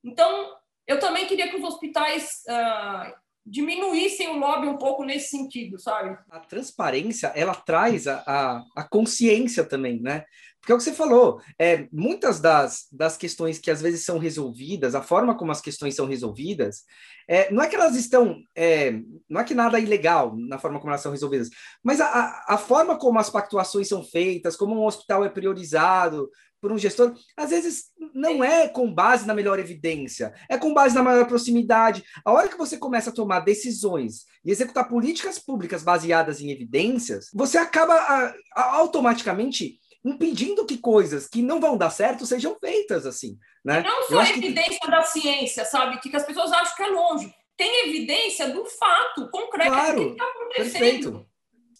Então, 0.04 0.52
eu 0.84 0.98
também 0.98 1.24
queria 1.24 1.48
que 1.48 1.54
os 1.54 1.62
hospitais 1.62 2.42
uh, 2.48 3.14
diminuíssem 3.46 4.26
o 4.30 4.36
lobby 4.36 4.66
um 4.66 4.76
pouco 4.76 5.04
nesse 5.04 5.28
sentido, 5.28 5.78
sabe? 5.78 6.18
A 6.28 6.40
transparência, 6.40 7.28
ela 7.36 7.54
traz 7.54 8.08
a, 8.08 8.20
a, 8.26 8.64
a 8.74 8.82
consciência 8.82 9.64
também, 9.64 10.02
né? 10.02 10.24
Porque 10.58 10.72
é 10.72 10.74
o 10.74 10.78
que 10.78 10.84
você 10.84 10.92
falou, 10.92 11.40
é, 11.56 11.86
muitas 11.92 12.40
das, 12.40 12.88
das 12.90 13.16
questões 13.16 13.60
que 13.60 13.70
às 13.70 13.80
vezes 13.80 14.04
são 14.04 14.18
resolvidas, 14.18 14.96
a 14.96 15.02
forma 15.02 15.36
como 15.36 15.52
as 15.52 15.60
questões 15.60 15.94
são 15.94 16.06
resolvidas, 16.06 16.82
é, 17.28 17.52
não 17.52 17.62
é 17.62 17.68
que 17.68 17.76
elas 17.76 17.94
estão, 17.94 18.40
é, 18.56 18.90
não 19.30 19.40
é 19.40 19.44
que 19.44 19.54
nada 19.54 19.78
é 19.78 19.82
ilegal 19.82 20.36
na 20.36 20.58
forma 20.58 20.80
como 20.80 20.90
elas 20.90 21.02
são 21.02 21.12
resolvidas, 21.12 21.50
mas 21.84 22.00
a, 22.00 22.44
a 22.48 22.58
forma 22.58 22.98
como 22.98 23.20
as 23.20 23.30
pactuações 23.30 23.86
são 23.86 24.02
feitas, 24.02 24.56
como 24.56 24.74
um 24.74 24.84
hospital 24.84 25.24
é 25.24 25.28
priorizado, 25.28 26.28
por 26.60 26.72
um 26.72 26.78
gestor, 26.78 27.14
às 27.36 27.50
vezes 27.50 27.84
não 28.14 28.42
é 28.42 28.68
com 28.68 28.92
base 28.92 29.26
na 29.26 29.34
melhor 29.34 29.58
evidência, 29.58 30.32
é 30.48 30.56
com 30.56 30.72
base 30.72 30.94
na 30.94 31.02
maior 31.02 31.26
proximidade. 31.26 32.02
A 32.24 32.32
hora 32.32 32.48
que 32.48 32.56
você 32.56 32.78
começa 32.78 33.10
a 33.10 33.12
tomar 33.12 33.40
decisões 33.40 34.24
e 34.44 34.50
executar 34.50 34.88
políticas 34.88 35.38
públicas 35.38 35.82
baseadas 35.82 36.40
em 36.40 36.50
evidências, 36.50 37.28
você 37.34 37.58
acaba 37.58 37.94
a, 37.94 38.34
a, 38.54 38.76
automaticamente 38.76 39.78
impedindo 40.04 40.64
que 40.64 40.78
coisas 40.78 41.26
que 41.26 41.42
não 41.42 41.60
vão 41.60 41.76
dar 41.76 41.90
certo 41.90 42.24
sejam 42.24 42.56
feitas 42.60 43.06
assim, 43.06 43.36
né? 43.64 43.82
não 43.82 44.08
só 44.08 44.22
evidência 44.22 44.78
que... 44.80 44.90
da 44.90 45.02
ciência, 45.02 45.64
sabe, 45.64 45.98
que 46.00 46.14
as 46.16 46.24
pessoas 46.24 46.52
acham 46.52 46.76
que 46.76 46.82
é 46.82 46.86
longe. 46.88 47.32
Tem 47.56 47.88
evidência 47.88 48.50
do 48.50 48.64
fato 48.66 49.30
concreto 49.30 49.70
claro, 49.70 49.98
que 49.98 50.10
está 50.12 50.24
acontecendo. 50.24 50.72
Perfeito 50.72 51.35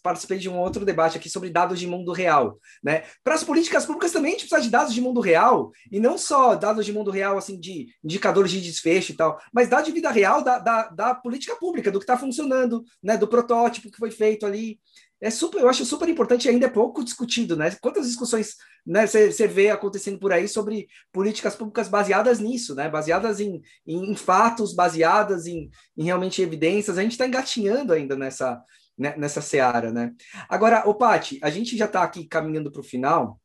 participei 0.07 0.37
de 0.37 0.47
um 0.47 0.57
outro 0.57 0.85
debate 0.85 1.17
aqui 1.17 1.29
sobre 1.29 1.49
dados 1.49 1.77
de 1.77 1.85
mundo 1.85 2.13
real, 2.13 2.57
né? 2.81 3.03
Para 3.25 3.35
as 3.35 3.43
políticas 3.43 3.85
públicas 3.85 4.13
também 4.13 4.29
a 4.29 4.37
gente 4.37 4.47
precisa 4.47 4.61
de 4.61 4.69
dados 4.69 4.93
de 4.93 5.01
mundo 5.01 5.19
real, 5.19 5.69
e 5.91 5.99
não 5.99 6.17
só 6.17 6.55
dados 6.55 6.85
de 6.85 6.93
mundo 6.93 7.11
real, 7.11 7.37
assim, 7.37 7.59
de 7.59 7.87
indicadores 8.01 8.49
de 8.51 8.61
desfecho 8.61 9.11
e 9.11 9.15
tal, 9.15 9.37
mas 9.53 9.67
dados 9.67 9.85
de 9.85 9.91
vida 9.91 10.09
real 10.09 10.41
da, 10.41 10.59
da, 10.59 10.87
da 10.87 11.13
política 11.13 11.57
pública, 11.57 11.91
do 11.91 11.99
que 11.99 12.03
está 12.03 12.17
funcionando, 12.17 12.85
né? 13.03 13.17
Do 13.17 13.27
protótipo 13.27 13.91
que 13.91 13.97
foi 13.97 14.09
feito 14.09 14.45
ali. 14.45 14.79
É 15.19 15.29
super, 15.29 15.59
eu 15.59 15.67
acho 15.67 15.83
super 15.83 16.07
importante 16.07 16.45
e 16.45 16.49
ainda 16.49 16.67
é 16.67 16.69
pouco 16.69 17.03
discutido, 17.03 17.57
né? 17.57 17.75
Quantas 17.81 18.05
discussões 18.07 18.55
né, 18.85 19.05
você 19.05 19.47
vê 19.47 19.69
acontecendo 19.71 20.19
por 20.19 20.31
aí 20.31 20.47
sobre 20.47 20.87
políticas 21.11 21.55
públicas 21.55 21.89
baseadas 21.89 22.39
nisso, 22.39 22.73
né? 22.75 22.87
Baseadas 22.87 23.41
em, 23.41 23.61
em, 23.85 24.15
fatos, 24.15 24.73
baseadas 24.73 25.47
em, 25.47 25.69
em 25.97 26.05
realmente 26.05 26.41
evidências. 26.41 26.97
A 26.97 27.01
gente 27.01 27.13
está 27.13 27.27
engatinhando 27.27 27.91
ainda 27.91 28.15
nessa, 28.15 28.63
né, 28.97 29.15
nessa 29.17 29.41
seara, 29.41 29.91
né? 29.91 30.13
Agora, 30.49 30.87
o 30.87 30.95
Pati, 30.95 31.39
a 31.41 31.49
gente 31.49 31.77
já 31.77 31.85
está 31.85 32.03
aqui 32.03 32.25
caminhando 32.25 32.71
para 32.71 32.81
o 32.81 32.83
final, 32.83 33.39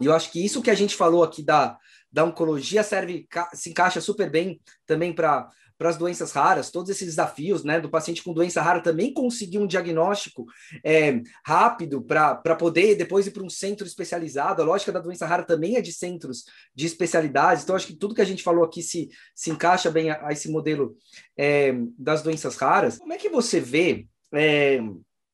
e 0.00 0.06
eu 0.06 0.14
acho 0.14 0.30
que 0.30 0.44
isso 0.44 0.62
que 0.62 0.70
a 0.70 0.74
gente 0.74 0.96
falou 0.96 1.22
aqui 1.22 1.42
da, 1.42 1.76
da 2.10 2.24
oncologia 2.24 2.82
serve, 2.82 3.26
se 3.54 3.70
encaixa 3.70 4.00
super 4.00 4.30
bem 4.30 4.60
também 4.86 5.12
para 5.12 5.48
para 5.82 5.90
as 5.90 5.96
doenças 5.96 6.30
raras, 6.30 6.70
todos 6.70 6.88
esses 6.90 7.08
desafios, 7.08 7.64
né, 7.64 7.80
do 7.80 7.90
paciente 7.90 8.22
com 8.22 8.32
doença 8.32 8.62
rara 8.62 8.80
também 8.80 9.12
conseguir 9.12 9.58
um 9.58 9.66
diagnóstico 9.66 10.46
é, 10.84 11.20
rápido 11.44 12.00
para 12.00 12.54
poder 12.54 12.94
depois 12.94 13.26
ir 13.26 13.32
para 13.32 13.42
um 13.42 13.50
centro 13.50 13.84
especializado. 13.84 14.62
A 14.62 14.64
lógica 14.64 14.92
da 14.92 15.00
doença 15.00 15.26
rara 15.26 15.42
também 15.42 15.76
é 15.76 15.80
de 15.80 15.92
centros 15.92 16.44
de 16.72 16.86
especialidades. 16.86 17.64
Então, 17.64 17.74
acho 17.74 17.88
que 17.88 17.96
tudo 17.96 18.14
que 18.14 18.20
a 18.20 18.24
gente 18.24 18.44
falou 18.44 18.62
aqui 18.62 18.80
se, 18.80 19.08
se 19.34 19.50
encaixa 19.50 19.90
bem 19.90 20.10
a, 20.10 20.28
a 20.28 20.32
esse 20.32 20.48
modelo 20.48 20.96
é, 21.36 21.74
das 21.98 22.22
doenças 22.22 22.54
raras. 22.54 22.98
Como 22.98 23.12
é 23.12 23.18
que 23.18 23.28
você 23.28 23.58
vê 23.58 24.06
é, 24.34 24.80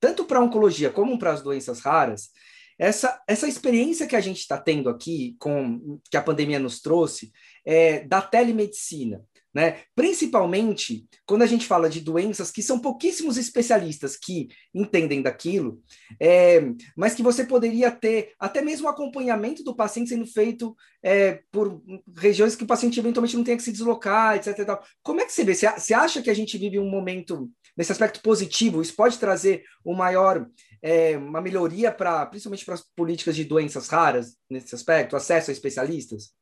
tanto 0.01 0.25
para 0.25 0.39
a 0.39 0.43
oncologia 0.43 0.91
como 0.91 1.19
para 1.19 1.33
as 1.33 1.43
doenças 1.43 1.81
raras, 1.81 2.31
essa, 2.79 3.21
essa 3.27 3.49
experiência 3.49 4.07
que 4.07 4.15
a 4.15 4.21
gente 4.21 4.39
está 4.39 4.57
tendo 4.57 4.89
aqui, 4.89 5.37
com 5.41 5.99
que 6.11 6.17
a 6.17 6.23
pandemia 6.23 6.61
nos 6.61 6.81
trouxe, 6.81 7.33
é, 7.65 8.07
da 8.07 8.23
telemedicina, 8.23 9.21
né? 9.59 9.81
Principalmente 9.93 11.05
quando 11.27 11.43
a 11.43 11.47
gente 11.47 11.67
fala 11.67 11.91
de 11.91 12.01
doenças 12.01 12.49
que 12.49 12.63
são 12.63 12.79
pouquíssimos 12.79 13.37
especialistas 13.37 14.17
que 14.17 14.47
entendem 14.73 15.21
daquilo, 15.21 15.83
é, 16.21 16.61
mas 16.97 17.13
que 17.13 17.25
você 17.25 17.45
poderia 17.45 17.91
ter 17.91 18.35
até 18.39 18.63
mesmo 18.63 18.87
acompanhamento 18.87 19.65
do 19.65 19.75
paciente 19.75 20.11
sendo 20.11 20.29
feito 20.29 20.77
é, 21.03 21.43
por 21.51 21.83
regiões 22.17 22.55
que 22.55 22.63
o 22.63 22.69
paciente 22.69 23.01
eventualmente 23.01 23.37
não 23.37 23.43
tenha 23.43 23.57
que 23.57 23.63
se 23.65 23.73
deslocar, 23.73 24.37
etc. 24.37 24.79
Como 25.03 25.21
é 25.21 25.25
que 25.25 25.33
você 25.33 25.43
vê? 25.43 25.53
Você 25.57 25.93
acha 25.93 26.23
que 26.23 26.31
a 26.31 26.35
gente 26.35 26.57
vive 26.57 26.79
um 26.79 26.89
momento 26.89 27.51
nesse 27.77 27.91
aspecto 27.91 28.23
positivo? 28.23 28.81
Isso 28.81 28.95
pode 28.95 29.19
trazer 29.19 29.65
um 29.85 29.97
maior 29.97 30.47
é, 30.81 31.19
uma 31.19 31.41
melhoria 31.41 31.91
para 31.91 32.25
principalmente 32.27 32.65
para 32.65 32.75
as 32.75 32.85
políticas 32.95 33.35
de 33.35 33.43
doenças 33.43 33.89
raras 33.89 34.37
nesse 34.49 34.73
aspecto, 34.73 35.17
acesso 35.17 35.51
a 35.51 35.53
especialistas? 35.53 36.38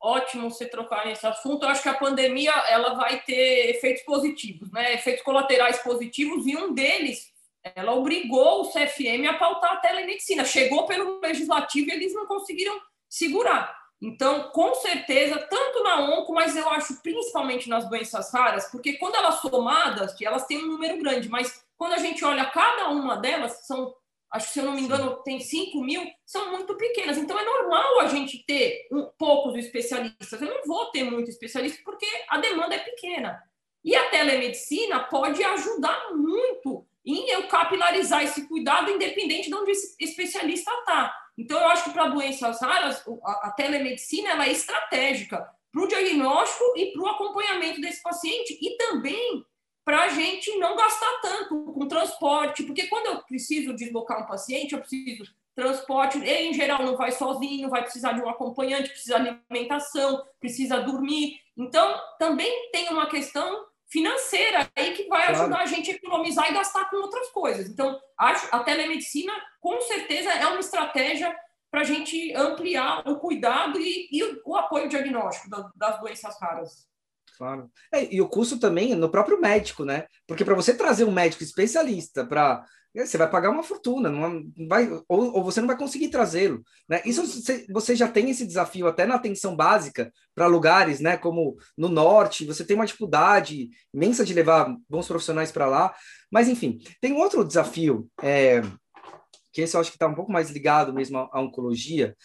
Ótimo 0.00 0.50
você 0.50 0.66
trocar 0.66 1.06
nesse 1.06 1.26
assunto. 1.26 1.64
Eu 1.64 1.68
acho 1.68 1.82
que 1.82 1.88
a 1.88 1.94
pandemia 1.94 2.52
ela 2.68 2.94
vai 2.94 3.20
ter 3.20 3.70
efeitos 3.70 4.02
positivos, 4.04 4.70
né? 4.72 4.94
Efeitos 4.94 5.22
colaterais 5.22 5.78
positivos 5.78 6.46
e 6.46 6.56
um 6.56 6.72
deles, 6.72 7.30
ela 7.74 7.92
obrigou 7.92 8.62
o 8.62 8.72
CFM 8.72 9.28
a 9.28 9.34
pautar 9.34 9.72
a 9.72 9.76
telemedicina. 9.76 10.44
Chegou 10.44 10.86
pelo 10.86 11.20
legislativo 11.20 11.90
e 11.90 11.92
eles 11.92 12.14
não 12.14 12.26
conseguiram 12.26 12.80
segurar. 13.08 13.78
Então, 14.02 14.44
com 14.50 14.74
certeza, 14.76 15.38
tanto 15.38 15.82
na 15.82 16.00
onco, 16.00 16.32
mas 16.32 16.56
eu 16.56 16.68
acho 16.70 17.02
principalmente 17.02 17.68
nas 17.68 17.86
doenças 17.88 18.32
raras, 18.32 18.70
porque 18.70 18.94
quando 18.94 19.16
elas 19.16 19.42
somadas, 19.42 20.18
elas 20.22 20.46
têm 20.46 20.64
um 20.64 20.68
número 20.68 20.98
grande, 20.98 21.28
mas 21.28 21.62
quando 21.76 21.92
a 21.92 21.98
gente 21.98 22.24
olha 22.24 22.46
cada 22.46 22.88
uma 22.88 23.16
delas, 23.16 23.66
são 23.66 23.94
acho 24.32 24.48
que 24.48 24.52
se 24.52 24.60
eu 24.60 24.64
não 24.64 24.74
me 24.74 24.82
engano 24.82 25.22
tem 25.22 25.40
5 25.40 25.82
mil, 25.82 26.02
são 26.24 26.50
muito 26.50 26.76
pequenas. 26.76 27.18
Então 27.18 27.38
é 27.38 27.44
normal 27.44 28.00
a 28.00 28.06
gente 28.06 28.44
ter 28.46 28.86
um, 28.92 29.10
poucos 29.18 29.56
especialistas. 29.56 30.40
Eu 30.40 30.48
não 30.48 30.64
vou 30.64 30.90
ter 30.90 31.04
muito 31.04 31.30
especialista 31.30 31.80
porque 31.84 32.06
a 32.28 32.38
demanda 32.38 32.74
é 32.74 32.78
pequena. 32.78 33.42
E 33.82 33.96
a 33.96 34.08
telemedicina 34.10 35.00
pode 35.00 35.42
ajudar 35.42 36.12
muito 36.14 36.86
em 37.04 37.30
eu 37.30 37.48
capilarizar 37.48 38.22
esse 38.22 38.46
cuidado, 38.46 38.90
independente 38.90 39.48
de 39.48 39.54
onde 39.54 39.70
esse 39.70 39.96
especialista 39.98 40.70
está. 40.70 41.14
Então, 41.36 41.58
eu 41.58 41.68
acho 41.68 41.84
que 41.84 41.90
para 41.90 42.08
doenças 42.08 42.60
raras, 42.60 43.02
a, 43.24 43.48
a 43.48 43.52
telemedicina 43.52 44.30
ela 44.30 44.46
é 44.46 44.52
estratégica 44.52 45.48
para 45.72 45.82
o 45.82 45.88
diagnóstico 45.88 46.64
e 46.76 46.92
para 46.92 47.02
o 47.02 47.06
acompanhamento 47.08 47.80
desse 47.80 48.02
paciente 48.02 48.58
e 48.60 48.76
também 48.76 49.44
para 49.84 50.02
a 50.02 50.08
gente 50.08 50.56
não 50.58 50.76
gastar 50.76 51.20
tanto 51.22 51.72
com 51.72 51.88
transporte, 51.88 52.62
porque 52.62 52.86
quando 52.86 53.06
eu 53.06 53.22
preciso 53.22 53.74
deslocar 53.74 54.22
um 54.22 54.26
paciente, 54.26 54.72
eu 54.72 54.80
preciso 54.80 55.24
transporte, 55.54 56.18
ele 56.18 56.48
em 56.48 56.54
geral 56.54 56.82
não 56.82 56.96
vai 56.96 57.12
sozinho, 57.12 57.68
vai 57.68 57.82
precisar 57.82 58.12
de 58.12 58.22
um 58.22 58.28
acompanhante, 58.28 58.90
precisa 58.90 59.18
de 59.18 59.28
alimentação, 59.50 60.24
precisa 60.38 60.80
dormir. 60.80 61.40
Então, 61.56 62.00
também 62.18 62.70
tem 62.70 62.88
uma 62.88 63.08
questão 63.08 63.66
financeira 63.86 64.70
aí 64.76 64.92
que 64.92 65.08
vai 65.08 65.26
claro. 65.26 65.40
ajudar 65.40 65.58
a 65.58 65.66
gente 65.66 65.90
a 65.90 65.94
economizar 65.94 66.48
e 66.48 66.54
gastar 66.54 66.88
com 66.88 66.96
outras 66.96 67.28
coisas. 67.30 67.68
Então, 67.68 68.00
acho 68.16 68.48
a 68.52 68.60
telemedicina 68.60 69.32
com 69.60 69.80
certeza 69.80 70.30
é 70.30 70.46
uma 70.46 70.60
estratégia 70.60 71.36
para 71.70 71.80
a 71.80 71.84
gente 71.84 72.32
ampliar 72.34 73.06
o 73.06 73.18
cuidado 73.18 73.78
e, 73.80 74.08
e 74.10 74.22
o, 74.22 74.42
o 74.46 74.56
apoio 74.56 74.88
diagnóstico 74.88 75.50
das 75.76 76.00
doenças 76.00 76.40
raras. 76.40 76.89
Claro. 77.40 77.70
É, 77.90 78.14
e 78.14 78.20
o 78.20 78.28
custo 78.28 78.60
também 78.60 78.94
no 78.94 79.10
próprio 79.10 79.40
médico, 79.40 79.82
né? 79.82 80.04
Porque 80.26 80.44
para 80.44 80.54
você 80.54 80.74
trazer 80.74 81.04
um 81.04 81.10
médico 81.10 81.42
especialista 81.42 82.22
para 82.26 82.62
você 82.94 83.16
vai 83.16 83.30
pagar 83.30 83.48
uma 83.48 83.62
fortuna, 83.62 84.10
não 84.10 84.44
vai, 84.68 84.90
ou, 85.08 85.36
ou 85.36 85.42
você 85.42 85.60
não 85.60 85.68
vai 85.68 85.78
conseguir 85.78 86.08
trazê-lo. 86.08 86.62
Né? 86.86 87.00
Isso 87.06 87.24
você, 87.70 87.96
já 87.96 88.08
tem 88.08 88.28
esse 88.28 88.44
desafio 88.44 88.86
até 88.88 89.06
na 89.06 89.14
atenção 89.14 89.56
básica 89.56 90.12
para 90.34 90.48
lugares, 90.48 91.00
né, 91.00 91.16
como 91.16 91.56
no 91.78 91.88
norte, 91.88 92.44
você 92.44 92.64
tem 92.64 92.74
uma 92.74 92.84
dificuldade 92.84 93.70
imensa 93.94 94.24
de 94.24 94.34
levar 94.34 94.76
bons 94.88 95.06
profissionais 95.06 95.52
para 95.52 95.66
lá. 95.66 95.94
Mas, 96.30 96.48
enfim, 96.48 96.78
tem 97.00 97.12
outro 97.12 97.44
desafio, 97.44 98.08
é, 98.20 98.60
que 99.52 99.62
esse 99.62 99.76
eu 99.76 99.80
acho 99.80 99.90
que 99.90 99.96
está 99.96 100.08
um 100.08 100.14
pouco 100.14 100.32
mais 100.32 100.50
ligado 100.50 100.92
mesmo 100.92 101.16
à, 101.16 101.28
à 101.32 101.40
oncologia, 101.40 102.16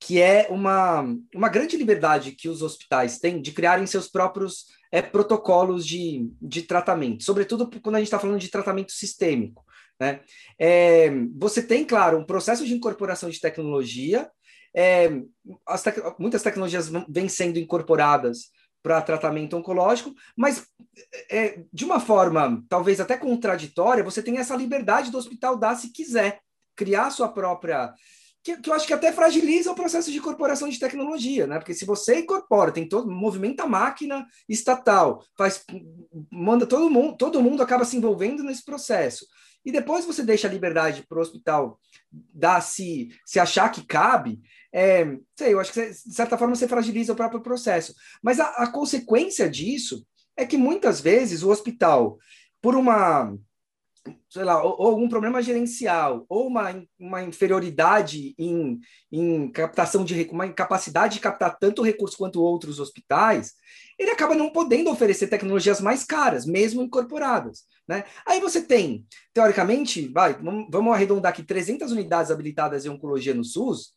que 0.00 0.20
é 0.20 0.48
uma, 0.50 1.02
uma 1.34 1.48
grande 1.48 1.76
liberdade 1.76 2.32
que 2.32 2.48
os 2.48 2.62
hospitais 2.62 3.18
têm 3.18 3.40
de 3.40 3.52
criarem 3.52 3.86
seus 3.86 4.08
próprios 4.08 4.66
é, 4.92 5.00
protocolos 5.00 5.86
de, 5.86 6.30
de 6.40 6.62
tratamento, 6.62 7.24
sobretudo 7.24 7.68
quando 7.80 7.96
a 7.96 7.98
gente 7.98 8.06
está 8.06 8.18
falando 8.18 8.38
de 8.38 8.50
tratamento 8.50 8.92
sistêmico. 8.92 9.64
Né? 9.98 10.20
É, 10.58 11.10
você 11.36 11.62
tem, 11.62 11.84
claro, 11.84 12.18
um 12.18 12.24
processo 12.24 12.66
de 12.66 12.74
incorporação 12.74 13.30
de 13.30 13.40
tecnologia, 13.40 14.30
é, 14.76 15.08
tec 15.82 15.98
muitas 16.18 16.42
tecnologias 16.42 16.90
vêm 17.08 17.28
sendo 17.28 17.58
incorporadas 17.58 18.50
para 18.82 19.00
tratamento 19.00 19.56
oncológico, 19.56 20.12
mas 20.36 20.66
é, 21.30 21.62
de 21.72 21.84
uma 21.84 21.98
forma 21.98 22.62
talvez 22.68 23.00
até 23.00 23.16
contraditória, 23.16 24.04
você 24.04 24.22
tem 24.22 24.38
essa 24.38 24.54
liberdade 24.54 25.10
do 25.10 25.16
hospital 25.16 25.56
dar 25.56 25.74
se 25.74 25.90
quiser 25.90 26.40
criar 26.76 27.10
sua 27.10 27.28
própria 27.28 27.94
que, 28.44 28.58
que, 28.58 28.68
eu 28.68 28.74
acho 28.74 28.86
que 28.86 28.92
até 28.92 29.10
fragiliza 29.10 29.72
o 29.72 29.74
processo 29.74 30.12
de 30.12 30.18
incorporação 30.18 30.68
de 30.68 30.78
tecnologia, 30.78 31.46
né? 31.46 31.58
Porque 31.58 31.72
se 31.72 31.86
você 31.86 32.20
incorpora, 32.20 32.70
tem 32.70 32.86
todo 32.86 33.10
movimenta 33.10 33.62
a 33.62 33.68
máquina 33.68 34.26
estatal, 34.46 35.24
faz 35.34 35.64
manda 36.30 36.66
todo 36.66 36.90
mundo, 36.90 37.16
todo 37.16 37.42
mundo 37.42 37.62
acaba 37.62 37.86
se 37.86 37.96
envolvendo 37.96 38.42
nesse 38.42 38.62
processo. 38.62 39.26
E 39.64 39.72
depois 39.72 40.04
você 40.04 40.22
deixa 40.22 40.46
a 40.46 40.50
liberdade 40.50 41.06
para 41.08 41.18
o 41.18 41.22
hospital 41.22 41.80
dar 42.12 42.60
se 42.60 43.08
se 43.24 43.40
achar 43.40 43.72
que 43.72 43.86
cabe, 43.86 44.42
é, 44.70 45.16
sei, 45.34 45.54
eu 45.54 45.58
acho 45.60 45.72
que 45.72 45.80
de 45.80 46.14
certa 46.14 46.36
forma 46.36 46.54
você 46.54 46.68
fragiliza 46.68 47.14
o 47.14 47.16
próprio 47.16 47.40
processo. 47.40 47.94
Mas 48.22 48.38
a, 48.38 48.46
a 48.50 48.70
consequência 48.70 49.48
disso 49.48 50.06
é 50.36 50.44
que 50.44 50.58
muitas 50.58 51.00
vezes 51.00 51.42
o 51.42 51.48
hospital, 51.48 52.18
por 52.60 52.76
uma 52.76 53.34
sei 54.28 54.44
lá, 54.44 54.62
ou, 54.62 54.76
ou, 54.78 54.86
algum 54.88 55.08
problema 55.08 55.40
gerencial, 55.40 56.26
ou 56.28 56.46
uma, 56.46 56.82
uma 56.98 57.22
inferioridade 57.22 58.34
em, 58.38 58.80
em 59.10 59.50
captação 59.50 60.04
de 60.04 60.28
uma 60.30 60.46
incapacidade 60.46 61.14
de 61.14 61.20
captar 61.20 61.56
tanto 61.58 61.82
recurso 61.82 62.16
quanto 62.16 62.42
outros 62.42 62.80
hospitais, 62.80 63.52
ele 63.98 64.10
acaba 64.10 64.34
não 64.34 64.50
podendo 64.50 64.90
oferecer 64.90 65.28
tecnologias 65.28 65.80
mais 65.80 66.04
caras, 66.04 66.44
mesmo 66.44 66.82
incorporadas. 66.82 67.62
Né? 67.86 68.04
Aí 68.26 68.40
você 68.40 68.60
tem, 68.60 69.06
teoricamente, 69.32 70.08
vai, 70.08 70.34
vamos 70.68 70.92
arredondar 70.92 71.32
aqui, 71.32 71.42
300 71.42 71.92
unidades 71.92 72.30
habilitadas 72.30 72.84
em 72.84 72.88
oncologia 72.88 73.34
no 73.34 73.44
SUS, 73.44 73.92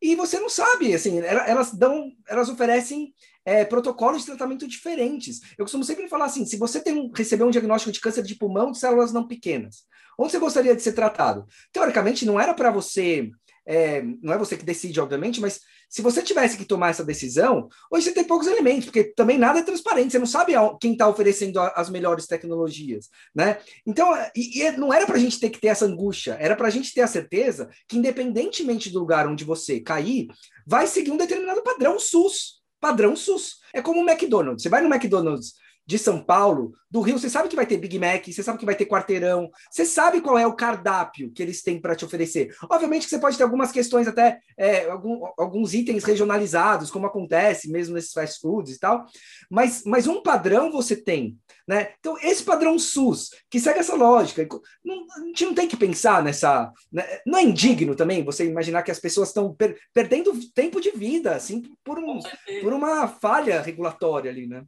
e 0.00 0.14
você 0.14 0.38
não 0.38 0.48
sabe, 0.48 0.94
assim, 0.94 1.18
elas 1.20 1.72
dão, 1.72 2.12
elas 2.28 2.48
oferecem 2.48 3.14
é, 3.44 3.64
protocolos 3.64 4.20
de 4.20 4.26
tratamento 4.26 4.66
diferentes. 4.66 5.40
Eu 5.56 5.64
costumo 5.64 5.84
sempre 5.84 6.08
falar 6.08 6.26
assim: 6.26 6.44
se 6.44 6.56
você 6.56 6.80
tem 6.80 6.94
um, 6.94 7.10
receber 7.14 7.44
um 7.44 7.50
diagnóstico 7.50 7.92
de 7.92 8.00
câncer 8.00 8.22
de 8.22 8.34
pulmão 8.34 8.72
de 8.72 8.78
células 8.78 9.12
não 9.12 9.26
pequenas, 9.26 9.84
onde 10.18 10.32
você 10.32 10.38
gostaria 10.38 10.76
de 10.76 10.82
ser 10.82 10.92
tratado? 10.92 11.46
Teoricamente, 11.72 12.26
não 12.26 12.38
era 12.38 12.52
para 12.52 12.70
você, 12.70 13.30
é, 13.66 14.02
não 14.22 14.32
é 14.32 14.38
você 14.38 14.56
que 14.56 14.64
decide, 14.64 15.00
obviamente, 15.00 15.40
mas 15.40 15.60
se 15.88 16.00
você 16.02 16.22
tivesse 16.22 16.56
que 16.56 16.64
tomar 16.64 16.90
essa 16.90 17.04
decisão, 17.04 17.68
hoje 17.90 18.06
você 18.06 18.12
tem 18.12 18.24
poucos 18.24 18.46
elementos, 18.46 18.84
porque 18.84 19.04
também 19.04 19.38
nada 19.38 19.58
é 19.58 19.62
transparente, 19.62 20.12
você 20.12 20.18
não 20.18 20.26
sabe 20.26 20.52
quem 20.80 20.92
está 20.92 21.08
oferecendo 21.08 21.58
as 21.60 21.90
melhores 21.90 22.26
tecnologias, 22.26 23.08
né? 23.34 23.58
Então, 23.84 24.08
e, 24.34 24.62
e 24.62 24.70
não 24.72 24.92
era 24.92 25.06
para 25.06 25.16
a 25.16 25.20
gente 25.20 25.40
ter 25.40 25.50
que 25.50 25.60
ter 25.60 25.68
essa 25.68 25.84
angústia, 25.84 26.36
era 26.40 26.54
para 26.54 26.68
a 26.68 26.70
gente 26.70 26.94
ter 26.94 27.00
a 27.00 27.06
certeza 27.08 27.68
que, 27.88 27.98
independentemente 27.98 28.90
do 28.90 29.00
lugar 29.00 29.26
onde 29.26 29.44
você 29.44 29.80
cair, 29.80 30.28
vai 30.66 30.86
seguir 30.86 31.10
um 31.10 31.16
determinado 31.16 31.62
padrão 31.62 31.98
SUS 31.98 32.56
padrão 32.80 33.16
SUS. 33.16 33.56
É 33.72 33.82
como 33.82 34.00
o 34.00 34.08
McDonald's. 34.08 34.62
Você 34.62 34.68
vai 34.68 34.80
no 34.80 34.92
McDonald's 34.92 35.54
de 35.86 35.98
São 35.98 36.20
Paulo, 36.20 36.72
do 36.90 37.00
Rio, 37.00 37.18
você 37.18 37.30
sabe 37.30 37.48
que 37.48 37.54
vai 37.54 37.66
ter 37.66 37.76
Big 37.76 37.98
Mac, 37.98 38.26
você 38.26 38.42
sabe 38.42 38.58
que 38.58 38.64
vai 38.64 38.74
ter 38.74 38.86
quarteirão, 38.86 39.50
você 39.70 39.84
sabe 39.84 40.20
qual 40.20 40.36
é 40.36 40.46
o 40.46 40.56
cardápio 40.56 41.30
que 41.30 41.42
eles 41.42 41.62
têm 41.62 41.80
para 41.80 41.94
te 41.94 42.04
oferecer. 42.04 42.54
Obviamente 42.68 43.04
que 43.04 43.10
você 43.10 43.18
pode 43.18 43.36
ter 43.36 43.44
algumas 43.44 43.70
questões, 43.70 44.08
até 44.08 44.40
é, 44.58 44.90
algum, 44.90 45.24
alguns 45.38 45.74
itens 45.74 46.02
regionalizados, 46.02 46.90
como 46.90 47.06
acontece 47.06 47.70
mesmo 47.70 47.94
nesses 47.94 48.12
fast 48.12 48.40
foods 48.40 48.74
e 48.74 48.80
tal, 48.80 49.06
mas, 49.48 49.82
mas 49.84 50.06
um 50.06 50.22
padrão 50.22 50.72
você 50.72 50.96
tem. 50.96 51.38
Né? 51.68 51.90
Então, 51.98 52.16
esse 52.22 52.44
padrão 52.44 52.78
SUS, 52.78 53.30
que 53.50 53.58
segue 53.58 53.80
essa 53.80 53.96
lógica, 53.96 54.46
não, 54.84 55.04
a 55.16 55.20
gente 55.26 55.44
não 55.46 55.54
tem 55.54 55.66
que 55.66 55.76
pensar 55.76 56.22
nessa. 56.22 56.72
Né? 56.92 57.04
Não 57.26 57.38
é 57.38 57.42
indigno 57.42 57.96
também 57.96 58.24
você 58.24 58.44
imaginar 58.44 58.84
que 58.84 58.90
as 58.90 59.00
pessoas 59.00 59.28
estão 59.28 59.52
per, 59.52 59.76
perdendo 59.92 60.32
tempo 60.54 60.80
de 60.80 60.92
vida, 60.92 61.34
assim, 61.34 61.62
por, 61.84 61.98
um, 61.98 62.20
por 62.62 62.72
uma 62.72 63.08
falha 63.08 63.60
regulatória 63.60 64.30
ali, 64.30 64.46
né? 64.46 64.64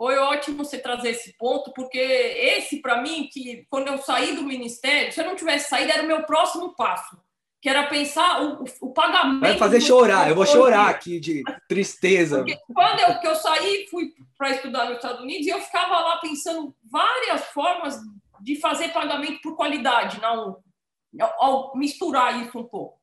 Foi 0.00 0.16
ótimo 0.16 0.64
você 0.64 0.78
trazer 0.78 1.10
esse 1.10 1.36
ponto, 1.36 1.74
porque 1.74 1.98
esse, 1.98 2.80
para 2.80 3.02
mim, 3.02 3.28
que 3.30 3.66
quando 3.68 3.88
eu 3.88 3.98
saí 3.98 4.34
do 4.34 4.42
ministério, 4.42 5.12
se 5.12 5.20
eu 5.20 5.26
não 5.26 5.36
tivesse 5.36 5.68
saído, 5.68 5.92
era 5.92 6.02
o 6.02 6.06
meu 6.06 6.22
próximo 6.22 6.74
passo, 6.74 7.18
que 7.60 7.68
era 7.68 7.86
pensar 7.86 8.42
o, 8.42 8.64
o 8.80 8.94
pagamento. 8.94 9.40
Vai 9.40 9.58
fazer 9.58 9.78
chorar, 9.78 10.30
eu 10.30 10.34
vou 10.34 10.46
chorar 10.46 10.88
aqui 10.88 11.20
de 11.20 11.42
tristeza. 11.68 12.38
Porque 12.38 12.58
quando 12.72 12.98
eu, 13.00 13.20
que 13.20 13.26
eu 13.26 13.36
saí, 13.36 13.86
fui 13.90 14.14
para 14.38 14.52
estudar 14.52 14.86
nos 14.86 14.96
Estados 14.96 15.20
Unidos 15.20 15.46
e 15.46 15.50
eu 15.50 15.60
ficava 15.60 16.00
lá 16.00 16.16
pensando 16.16 16.74
várias 16.90 17.44
formas 17.48 18.00
de 18.40 18.58
fazer 18.58 18.94
pagamento 18.94 19.42
por 19.42 19.54
qualidade, 19.54 20.18
não, 20.18 20.62
ao 21.38 21.76
misturar 21.76 22.40
isso 22.40 22.58
um 22.58 22.64
pouco. 22.64 22.98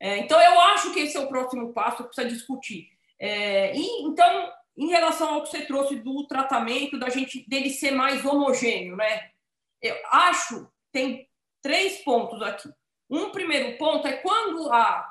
É, 0.00 0.18
então, 0.18 0.40
eu 0.40 0.60
acho 0.60 0.92
que 0.92 0.98
esse 0.98 1.16
é 1.16 1.20
o 1.20 1.28
próximo 1.28 1.72
passo 1.72 1.98
que 1.98 2.08
precisa 2.08 2.26
discutir. 2.26 2.88
É, 3.16 3.76
e, 3.76 4.02
então, 4.02 4.50
em 4.76 4.88
relação 4.88 5.34
ao 5.34 5.42
que 5.42 5.50
você 5.50 5.64
trouxe 5.64 5.96
do 5.96 6.26
tratamento, 6.26 6.98
da 6.98 7.10
gente 7.10 7.48
dele 7.48 7.70
ser 7.70 7.90
mais 7.92 8.24
homogêneo, 8.24 8.96
né? 8.96 9.30
Eu 9.80 9.96
acho 10.10 10.70
tem 10.92 11.28
três 11.62 12.02
pontos 12.04 12.40
aqui. 12.42 12.68
Um 13.08 13.30
primeiro 13.30 13.76
ponto 13.78 14.06
é 14.06 14.12
quando 14.12 14.72
a 14.72 15.08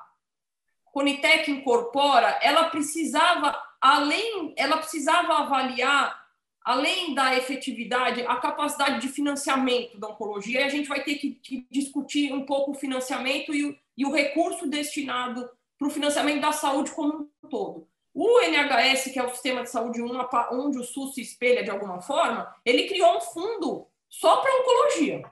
Conitec 0.86 1.50
incorpora, 1.50 2.39
ela 2.41 2.69
precisava 2.69 3.58
além, 3.80 4.54
ela 4.58 4.78
precisava 4.78 5.34
avaliar 5.34 6.21
além 6.63 7.15
da 7.15 7.36
efetividade, 7.36 8.21
a 8.21 8.36
capacidade 8.36 9.02
de 9.02 9.08
financiamento 9.08 9.97
da 9.97 10.10
oncologia. 10.10 10.62
E 10.62 10.63
a 10.63 10.69
gente 10.69 10.88
vai 10.88 11.04
ter 11.04 11.15
que, 11.15 11.32
que 11.32 11.67
discutir 11.71 12.32
um 12.34 12.45
pouco 12.45 12.71
o 12.71 12.76
financiamento 12.76 13.54
e 13.54 13.65
o, 13.65 13.78
e 13.97 14.06
o 14.06 14.12
recurso 14.12 14.67
destinado 14.67 15.50
para 15.78 15.88
o 15.88 15.91
financiamento 15.91 16.41
da 16.41 16.52
saúde 16.52 16.91
como 16.91 17.32
um 17.43 17.50
todo. 17.50 17.88
O 18.13 18.41
NHS, 18.41 19.12
que 19.12 19.19
é 19.19 19.24
o 19.24 19.30
Sistema 19.30 19.63
de 19.63 19.69
Saúde 19.69 20.02
1, 20.02 20.28
onde 20.52 20.78
o 20.78 20.84
SUS 20.84 21.15
se 21.15 21.21
espelha 21.21 21.63
de 21.63 21.69
alguma 21.69 22.02
forma, 22.02 22.54
ele 22.65 22.88
criou 22.88 23.17
um 23.17 23.21
fundo 23.21 23.88
só 24.10 24.38
para 24.38 24.54
oncologia. 24.60 25.24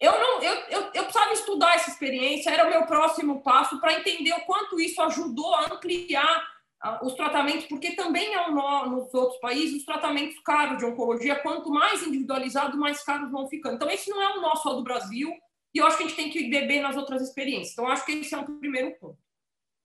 Eu 0.00 0.12
não, 0.12 0.42
eu, 0.42 0.54
eu, 0.70 0.80
eu 0.94 1.04
precisava 1.04 1.32
estudar 1.32 1.74
essa 1.74 1.90
experiência, 1.90 2.50
era 2.50 2.66
o 2.66 2.70
meu 2.70 2.86
próximo 2.86 3.42
passo 3.42 3.78
para 3.80 3.92
entender 3.92 4.32
o 4.32 4.40
quanto 4.46 4.80
isso 4.80 5.00
ajudou 5.02 5.54
a 5.54 5.66
ampliar 5.66 6.60
os 7.02 7.12
tratamentos, 7.12 7.66
porque 7.66 7.92
também 7.92 8.32
é 8.32 8.48
um 8.48 8.54
nó 8.54 8.86
nos 8.86 9.12
outros 9.12 9.38
países, 9.38 9.80
os 9.80 9.84
tratamentos 9.84 10.38
caros 10.40 10.78
de 10.78 10.86
oncologia, 10.86 11.36
quanto 11.36 11.70
mais 11.70 12.02
individualizado, 12.02 12.78
mais 12.78 13.04
caros 13.04 13.30
vão 13.30 13.46
ficando. 13.48 13.74
Então, 13.74 13.90
esse 13.90 14.08
não 14.08 14.22
é 14.22 14.38
um 14.38 14.40
nó 14.40 14.56
só 14.56 14.72
do 14.72 14.82
Brasil, 14.82 15.30
e 15.74 15.78
eu 15.78 15.86
acho 15.86 15.98
que 15.98 16.04
a 16.04 16.06
gente 16.06 16.16
tem 16.16 16.30
que 16.30 16.48
beber 16.48 16.80
nas 16.80 16.96
outras 16.96 17.20
experiências. 17.20 17.72
Então, 17.72 17.86
acho 17.86 18.04
que 18.06 18.12
esse 18.12 18.34
é 18.34 18.38
um 18.38 18.58
primeiro 18.58 18.98
ponto. 18.98 19.18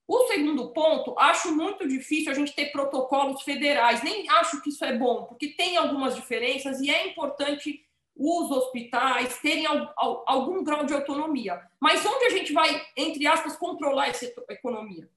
O 0.08 0.28
segundo 0.28 0.72
ponto, 0.72 1.18
acho 1.18 1.56
muito 1.56 1.88
difícil 1.88 2.32
a 2.32 2.36
gente 2.36 2.54
ter 2.54 2.72
protocolos 2.72 3.41
federais. 3.41 4.04
Nem 4.04 4.30
acho 4.30 4.62
que 4.62 4.70
isso 4.70 4.86
é 4.86 4.96
bom, 4.96 5.24
porque 5.24 5.50
tem 5.50 5.78
algumas 5.78 6.15
diferenças 6.15 6.80
e 6.80 6.89
é 6.89 7.08
importante 7.08 7.84
os 8.15 8.50
hospitais 8.50 9.39
terem 9.39 9.65
algum 9.98 10.63
grau 10.63 10.86
de 10.86 10.94
autonomia. 10.94 11.62
Mas 11.80 12.06
onde 12.06 12.26
a 12.26 12.30
gente 12.30 12.54
vai, 12.54 12.82
entre 12.96 13.28
aspas, 13.28 13.58
controlar 13.58 14.08
essa 14.08 14.32
economia, 14.50 15.10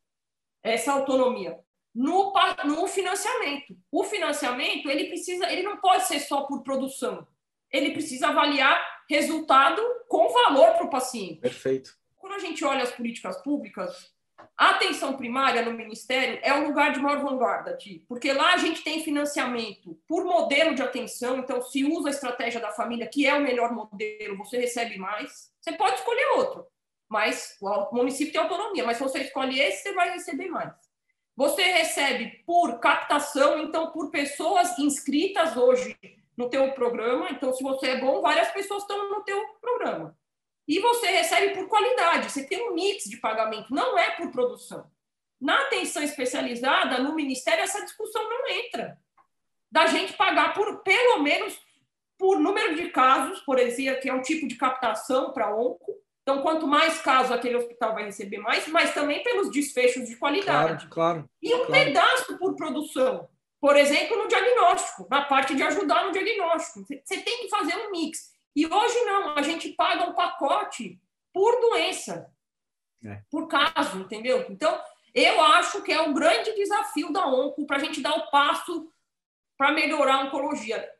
essa 0.63 0.93
autonomia? 0.93 1.61
No, 1.95 2.33
no 2.65 2.87
financiamento. 2.87 3.77
O 3.91 4.05
financiamento, 4.05 4.89
ele 4.89 5.05
precisa, 5.05 5.51
ele 5.53 5.63
não 5.63 5.79
pode 5.79 6.07
ser 6.07 6.21
só 6.21 6.43
por 6.43 6.63
produção. 6.63 7.27
Ele 7.71 7.93
precisa 7.93 8.29
avaliar 8.29 9.05
resultado 9.09 9.83
com 10.09 10.33
valor 10.33 10.75
para 10.75 10.87
o 10.87 10.91
paciente. 10.91 11.41
Perfeito. 11.41 11.97
Quando 12.17 12.35
a 12.35 12.39
gente 12.39 12.65
olha 12.65 12.83
as 12.83 12.93
políticas 12.93 13.37
públicas, 13.43 14.13
a 14.59 14.71
atenção 14.71 15.17
primária 15.17 15.63
no 15.63 15.73
Ministério 15.73 16.41
é 16.43 16.53
o 16.53 16.67
lugar 16.67 16.93
de 16.93 16.99
maior 16.99 17.23
vanguarda, 17.23 17.77
Ti, 17.77 18.05
porque 18.09 18.33
lá 18.33 18.55
a 18.55 18.57
gente 18.57 18.83
tem 18.83 19.05
financiamento 19.05 19.97
por 20.09 20.25
modelo 20.25 20.75
de 20.75 20.83
atenção, 20.83 21.39
então 21.39 21.63
se 21.63 21.85
usa 21.85 22.09
a 22.09 22.11
estratégia 22.11 22.61
da 22.61 22.73
família, 22.73 23.07
que 23.07 23.25
é 23.25 23.35
o 23.35 23.41
melhor 23.41 23.73
modelo, 23.73 24.37
você 24.37 24.59
recebe 24.59 24.99
mais. 24.99 25.53
Você 25.61 25.73
pode 25.75 25.95
escolher 25.95 26.27
outro, 26.37 26.67
mas 27.09 27.57
o 27.61 27.95
município 27.95 28.33
tem 28.33 28.43
autonomia, 28.43 28.85
mas 28.85 28.97
se 28.97 29.03
você 29.05 29.21
escolhe 29.21 29.61
esse, 29.61 29.85
você 29.85 29.93
vai 29.93 30.11
receber 30.11 30.49
mais. 30.49 30.75
Você 31.37 31.63
recebe 31.63 32.43
por 32.45 32.81
captação, 32.81 33.61
então 33.61 33.93
por 33.93 34.11
pessoas 34.11 34.77
inscritas 34.77 35.57
hoje 35.57 35.97
no 36.37 36.51
teu 36.51 36.73
programa. 36.73 37.29
Então, 37.31 37.53
se 37.53 37.63
você 37.63 37.91
é 37.91 38.01
bom, 38.01 38.21
várias 38.21 38.49
pessoas 38.49 38.83
estão 38.83 39.09
no 39.09 39.23
teu 39.23 39.41
programa. 39.61 40.19
E 40.69 40.81
você 40.81 41.07
recebe 41.07 41.55
por 41.55 41.67
qualidade. 41.67 42.31
Você 42.31 42.47
tem 42.47 42.69
um 42.69 42.75
mix 42.75 43.05
de 43.05 43.17
pagamento, 43.17 43.75
não 43.75 43.99
é 43.99 44.11
por 44.11 44.31
produção. 44.31 44.87
Na 45.41 45.63
atenção 45.63 46.03
especializada, 46.03 46.99
no 46.99 47.15
Ministério, 47.15 47.65
essa 47.65 47.83
discussão 47.83 48.23
não 48.29 48.47
entra. 48.49 48.99
Da 49.73 49.87
gente 49.87 50.13
pagar 50.13 50.53
por, 50.53 50.83
pelo 50.83 51.23
menos, 51.23 51.59
por 52.19 52.39
número 52.39 52.77
de 52.77 52.91
casos, 52.91 53.41
por 53.41 53.59
exemplo, 53.59 54.03
que 54.03 54.11
é 54.11 54.13
um 54.13 54.21
tipo 54.21 54.47
de 54.47 54.57
captação 54.57 55.33
para 55.33 55.55
onco. 55.55 55.97
Então, 56.23 56.43
quanto 56.43 56.67
mais 56.67 57.01
casos 57.01 57.33
aquele 57.33 57.57
hospital 57.57 57.95
vai 57.95 58.05
receber 58.05 58.37
mais, 58.37 58.69
mas 58.69 58.93
também 58.93 59.23
pelos 59.23 59.51
desfechos 59.51 60.07
de 60.07 60.17
qualidade. 60.17 60.87
Claro, 60.89 60.91
claro. 60.91 61.31
E 61.41 61.55
um 61.55 61.65
claro. 61.65 61.73
pedaço 61.73 62.39
por 62.39 62.55
produção. 62.55 63.27
Por 63.59 63.77
exemplo, 63.77 64.19
no 64.19 64.29
diagnóstico, 64.29 65.07
na 65.11 65.23
parte 65.23 65.55
de 65.55 65.63
ajudar 65.63 66.05
no 66.05 66.13
diagnóstico. 66.13 66.85
Você 66.85 67.21
tem 67.23 67.39
que 67.39 67.49
fazer 67.49 67.75
um 67.77 67.91
mix. 67.91 68.37
E 68.59 68.67
hoje 68.67 69.05
não, 69.05 69.39
a 69.39 69.43
gente 69.43 69.69
paga 69.69 70.03
um 70.03 70.15
pacote 70.15 71.01
por 71.33 71.61
doença, 71.61 72.29
é. 73.05 73.23
por 73.31 73.47
caso, 73.47 74.01
entendeu? 74.01 74.47
Então, 74.51 74.77
eu 75.15 75.41
acho 75.41 75.81
que 75.81 75.93
é 75.93 76.03
um 76.03 76.13
grande 76.13 76.53
desafio 76.57 77.13
da 77.13 77.25
ONCO 77.25 77.65
para 77.65 77.77
a 77.77 77.79
gente 77.79 78.01
dar 78.01 78.17
o 78.17 78.29
passo 78.33 78.93
para 79.57 79.71
melhorar 79.71 80.17
a 80.17 80.25
oncologia, 80.25 80.91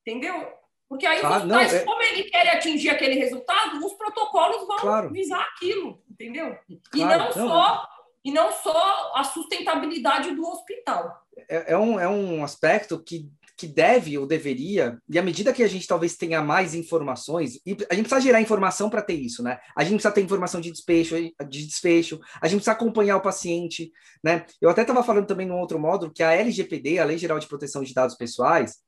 entendeu? 0.00 0.52
Porque 0.88 1.06
aí 1.06 1.20
claro, 1.20 1.36
hospitais, 1.36 1.74
é... 1.74 1.84
como 1.84 2.02
ele 2.02 2.24
quer 2.24 2.48
atingir 2.48 2.90
aquele 2.90 3.14
resultado, 3.14 3.86
os 3.86 3.92
protocolos 3.92 4.66
vão 4.66 4.78
claro. 4.78 5.10
visar 5.12 5.40
aquilo, 5.40 6.02
entendeu? 6.10 6.58
Claro, 6.90 6.90
e 6.96 6.98
não, 7.04 7.18
não, 7.18 7.48
só 7.48 7.88
e 8.24 8.32
não 8.32 8.50
só 8.50 9.12
a 9.14 9.22
sustentabilidade 9.22 10.34
do 10.34 10.44
hospital. 10.48 11.24
É, 11.48 11.74
é, 11.74 11.78
um, 11.78 12.00
é 12.00 12.08
um 12.08 12.42
aspecto 12.42 13.00
que, 13.00 13.30
que 13.56 13.66
deve 13.66 14.18
ou 14.18 14.26
deveria, 14.26 14.98
e 15.08 15.18
à 15.18 15.22
medida 15.22 15.52
que 15.52 15.62
a 15.62 15.68
gente 15.68 15.86
talvez 15.86 16.16
tenha 16.16 16.42
mais 16.42 16.74
informações, 16.74 17.60
e 17.64 17.76
a 17.88 17.94
gente 17.94 18.08
precisa 18.08 18.20
gerar 18.20 18.40
informação 18.40 18.90
para 18.90 19.02
ter 19.02 19.14
isso, 19.14 19.42
né? 19.42 19.58
A 19.76 19.84
gente 19.84 19.94
precisa 19.94 20.12
ter 20.12 20.22
informação 20.22 20.60
de 20.60 20.72
desfecho, 20.72 21.14
de 21.48 21.66
desfecho, 21.66 22.20
a 22.40 22.48
gente 22.48 22.58
precisa 22.58 22.72
acompanhar 22.72 23.16
o 23.16 23.22
paciente, 23.22 23.92
né? 24.22 24.44
Eu 24.60 24.70
até 24.70 24.82
estava 24.82 25.04
falando 25.04 25.26
também 25.26 25.46
num 25.46 25.58
outro 25.58 25.78
módulo 25.78 26.12
que 26.12 26.22
a 26.22 26.32
LGPD, 26.32 26.98
a 26.98 27.04
Lei 27.04 27.16
Geral 27.16 27.38
de 27.38 27.46
Proteção 27.46 27.82
de 27.82 27.94
Dados 27.94 28.16
Pessoais, 28.16 28.78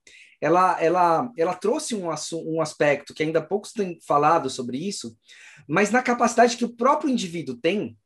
ela, 0.41 0.83
ela, 0.83 1.31
ela 1.37 1.55
trouxe 1.55 1.95
um, 1.95 2.09
um 2.45 2.61
aspecto 2.61 3.15
que 3.15 3.23
ainda 3.23 3.41
poucos 3.41 3.73
têm 3.73 3.99
falado 4.07 4.51
sobre 4.51 4.79
isso, 4.79 5.17
mas 5.69 5.91
na 5.91 6.03
capacidade 6.03 6.57
que 6.57 6.65
o 6.65 6.75
próprio 6.75 7.11
indivíduo 7.11 7.57
tem 7.57 7.97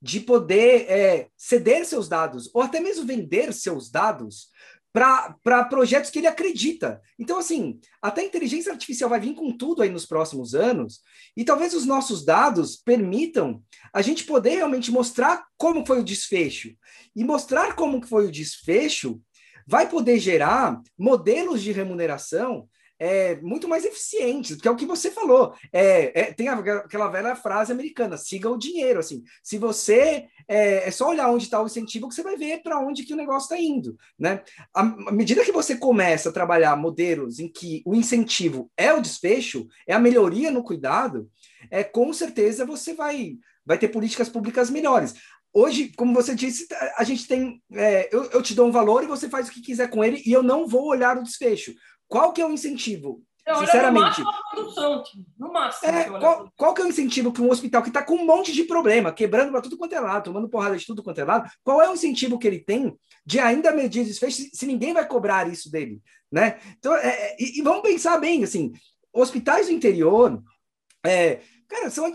de 0.00 0.20
poder 0.20 0.84
é, 0.86 1.28
ceder 1.34 1.86
seus 1.86 2.10
dados, 2.10 2.50
ou 2.52 2.60
até 2.60 2.78
mesmo 2.78 3.06
vender 3.06 3.54
seus 3.54 3.90
dados 3.90 4.50
para 4.94 5.64
projetos 5.64 6.08
que 6.08 6.20
ele 6.20 6.28
acredita. 6.28 7.02
Então, 7.18 7.36
assim, 7.36 7.80
até 8.00 8.20
a 8.20 8.24
inteligência 8.24 8.70
artificial 8.70 9.10
vai 9.10 9.18
vir 9.18 9.34
com 9.34 9.50
tudo 9.50 9.82
aí 9.82 9.90
nos 9.90 10.06
próximos 10.06 10.54
anos, 10.54 11.00
e 11.36 11.44
talvez 11.44 11.74
os 11.74 11.84
nossos 11.84 12.24
dados 12.24 12.76
permitam 12.76 13.60
a 13.92 14.00
gente 14.00 14.22
poder 14.22 14.54
realmente 14.54 14.92
mostrar 14.92 15.46
como 15.58 15.84
foi 15.84 15.98
o 15.98 16.04
desfecho. 16.04 16.76
E 17.16 17.24
mostrar 17.24 17.74
como 17.74 18.06
foi 18.06 18.26
o 18.26 18.30
desfecho 18.30 19.20
vai 19.66 19.88
poder 19.88 20.20
gerar 20.20 20.80
modelos 20.96 21.60
de 21.60 21.72
remuneração 21.72 22.68
é, 22.98 23.36
muito 23.40 23.68
mais 23.68 23.84
eficientes, 23.84 24.56
que 24.60 24.68
é 24.68 24.70
o 24.70 24.76
que 24.76 24.86
você 24.86 25.10
falou. 25.10 25.54
É, 25.72 26.20
é, 26.20 26.32
tem 26.32 26.48
aquela 26.48 27.08
velha 27.08 27.34
frase 27.34 27.72
americana: 27.72 28.16
siga 28.16 28.48
o 28.48 28.58
dinheiro. 28.58 29.00
Assim, 29.00 29.22
se 29.42 29.58
você 29.58 30.26
é, 30.48 30.88
é 30.88 30.90
só 30.90 31.08
olhar 31.08 31.30
onde 31.30 31.44
está 31.44 31.60
o 31.62 31.66
incentivo 31.66 32.08
que 32.08 32.14
você 32.14 32.22
vai 32.22 32.36
ver 32.36 32.62
para 32.62 32.78
onde 32.78 33.04
que 33.04 33.14
o 33.14 33.16
negócio 33.16 33.44
está 33.44 33.58
indo, 33.58 33.96
né? 34.18 34.42
À, 34.72 34.82
medida 35.12 35.44
que 35.44 35.52
você 35.52 35.76
começa 35.76 36.28
a 36.28 36.32
trabalhar 36.32 36.76
modelos 36.76 37.38
em 37.38 37.48
que 37.48 37.82
o 37.84 37.94
incentivo 37.94 38.70
é 38.76 38.92
o 38.92 39.00
desfecho, 39.00 39.66
é 39.86 39.94
a 39.94 39.98
melhoria 39.98 40.50
no 40.50 40.62
cuidado, 40.62 41.30
é 41.70 41.82
com 41.82 42.12
certeza 42.12 42.64
você 42.64 42.94
vai 42.94 43.36
vai 43.66 43.78
ter 43.78 43.88
políticas 43.88 44.28
públicas 44.28 44.68
melhores 44.68 45.14
hoje, 45.54 45.92
como 45.96 46.12
você 46.12 46.34
disse, 46.34 46.66
a 46.96 47.04
gente 47.04 47.28
tem. 47.28 47.62
É, 47.72 48.08
eu, 48.12 48.24
eu, 48.24 48.42
te 48.42 48.54
dou 48.54 48.66
um 48.66 48.72
valor 48.72 49.04
e 49.04 49.06
você 49.06 49.28
faz 49.28 49.48
o 49.48 49.52
que 49.52 49.62
quiser 49.62 49.88
com 49.88 50.02
ele, 50.02 50.20
e 50.26 50.32
eu 50.32 50.42
não 50.42 50.66
vou 50.66 50.86
olhar 50.88 51.16
o 51.16 51.22
desfecho. 51.22 51.72
Qual 52.14 52.32
que 52.32 52.40
é 52.40 52.46
o 52.46 52.52
incentivo? 52.52 53.20
Eu 53.44 53.56
Sinceramente. 53.56 54.20
No 54.20 54.26
máximo, 54.26 54.50
produção, 54.52 55.02
no 55.36 55.52
máximo. 55.52 55.90
É, 55.90 56.04
qual, 56.04 56.52
qual 56.56 56.72
que 56.72 56.80
é 56.80 56.84
o 56.84 56.88
incentivo 56.88 57.32
para 57.32 57.42
um 57.42 57.50
hospital 57.50 57.82
que 57.82 57.88
está 57.88 58.04
com 58.04 58.14
um 58.14 58.24
monte 58.24 58.52
de 58.52 58.62
problema, 58.62 59.10
quebrando 59.10 59.50
para 59.50 59.60
tudo 59.60 59.76
quanto 59.76 59.96
é 59.96 60.00
lado, 60.00 60.26
tomando 60.26 60.48
porrada 60.48 60.76
de 60.76 60.86
tudo 60.86 61.02
quanto 61.02 61.20
é 61.20 61.24
lado? 61.24 61.50
Qual 61.64 61.82
é 61.82 61.90
o 61.90 61.92
incentivo 61.92 62.38
que 62.38 62.46
ele 62.46 62.60
tem 62.60 62.96
de 63.26 63.40
ainda 63.40 63.72
medir 63.72 64.04
desfecho 64.04 64.36
se, 64.36 64.50
se 64.54 64.64
ninguém 64.64 64.94
vai 64.94 65.04
cobrar 65.08 65.48
isso 65.50 65.68
dele? 65.72 66.00
Né? 66.30 66.56
Então, 66.78 66.94
é, 66.94 67.08
é 67.08 67.36
e, 67.36 67.58
e, 67.58 67.62
vamos 67.62 67.82
pensar 67.82 68.16
bem, 68.18 68.44
assim, 68.44 68.72
hospitais 69.12 69.66
do 69.66 69.72
interior, 69.72 70.40
é, 71.04 71.40
cara, 71.66 71.90
são, 71.90 72.14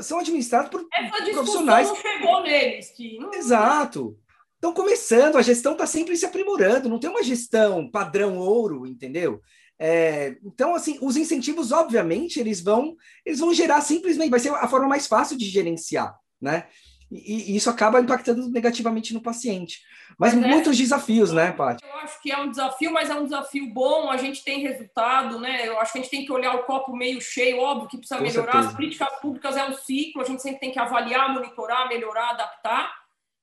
são 0.00 0.20
administrados 0.20 0.70
por 0.70 0.86
Essa 0.94 1.32
profissionais. 1.32 1.88
Não 1.88 1.96
chegou 1.96 2.42
neles, 2.44 2.90
que. 2.90 3.18
Exato 3.34 4.16
estão 4.60 4.74
começando, 4.74 5.36
a 5.36 5.42
gestão 5.42 5.72
está 5.72 5.86
sempre 5.86 6.14
se 6.14 6.26
aprimorando, 6.26 6.88
não 6.88 6.98
tem 6.98 7.08
uma 7.08 7.22
gestão 7.22 7.90
padrão 7.90 8.36
ouro, 8.36 8.86
entendeu? 8.86 9.40
É, 9.78 10.36
então, 10.44 10.74
assim, 10.74 10.98
os 11.00 11.16
incentivos, 11.16 11.72
obviamente, 11.72 12.38
eles 12.38 12.60
vão, 12.60 12.94
eles 13.24 13.40
vão 13.40 13.54
gerar 13.54 13.80
simplesmente, 13.80 14.30
vai 14.30 14.38
ser 14.38 14.50
a 14.50 14.68
forma 14.68 14.86
mais 14.86 15.06
fácil 15.06 15.38
de 15.38 15.46
gerenciar, 15.46 16.14
né? 16.38 16.66
E, 17.10 17.52
e 17.52 17.56
isso 17.56 17.70
acaba 17.70 17.98
impactando 17.98 18.50
negativamente 18.50 19.14
no 19.14 19.22
paciente. 19.22 19.80
Mas, 20.18 20.34
mas 20.34 20.44
é. 20.44 20.48
muitos 20.48 20.74
é, 20.74 20.82
desafios, 20.82 21.32
né, 21.32 21.52
Paty? 21.52 21.82
Eu 21.82 21.94
acho 21.96 22.20
que 22.20 22.30
é 22.30 22.38
um 22.38 22.50
desafio, 22.50 22.92
mas 22.92 23.08
é 23.08 23.14
um 23.14 23.24
desafio 23.24 23.66
bom, 23.72 24.10
a 24.10 24.18
gente 24.18 24.44
tem 24.44 24.60
resultado, 24.60 25.40
né? 25.40 25.66
Eu 25.66 25.80
acho 25.80 25.92
que 25.92 25.98
a 25.98 26.02
gente 26.02 26.10
tem 26.10 26.26
que 26.26 26.32
olhar 26.32 26.54
o 26.54 26.64
copo 26.64 26.94
meio 26.94 27.18
cheio, 27.18 27.58
óbvio 27.58 27.88
que 27.88 27.96
precisa 27.96 28.18
Com 28.18 28.24
melhorar. 28.24 28.52
Certeza. 28.52 28.68
As 28.68 28.76
políticas 28.76 29.20
públicas 29.20 29.56
é 29.56 29.64
um 29.64 29.72
ciclo, 29.72 30.20
a 30.20 30.26
gente 30.26 30.42
sempre 30.42 30.60
tem 30.60 30.70
que 30.70 30.78
avaliar, 30.78 31.32
monitorar, 31.32 31.88
melhorar, 31.88 32.30
adaptar. 32.32 33.00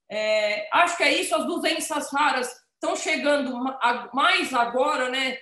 É, 0.09 0.67
acho 0.71 0.97
que 0.97 1.03
é 1.03 1.13
isso, 1.13 1.35
as 1.35 1.45
doenças 1.45 2.11
raras 2.11 2.49
estão 2.73 2.95
chegando 2.95 3.53
mais 4.13 4.53
agora, 4.53 5.09
né? 5.09 5.37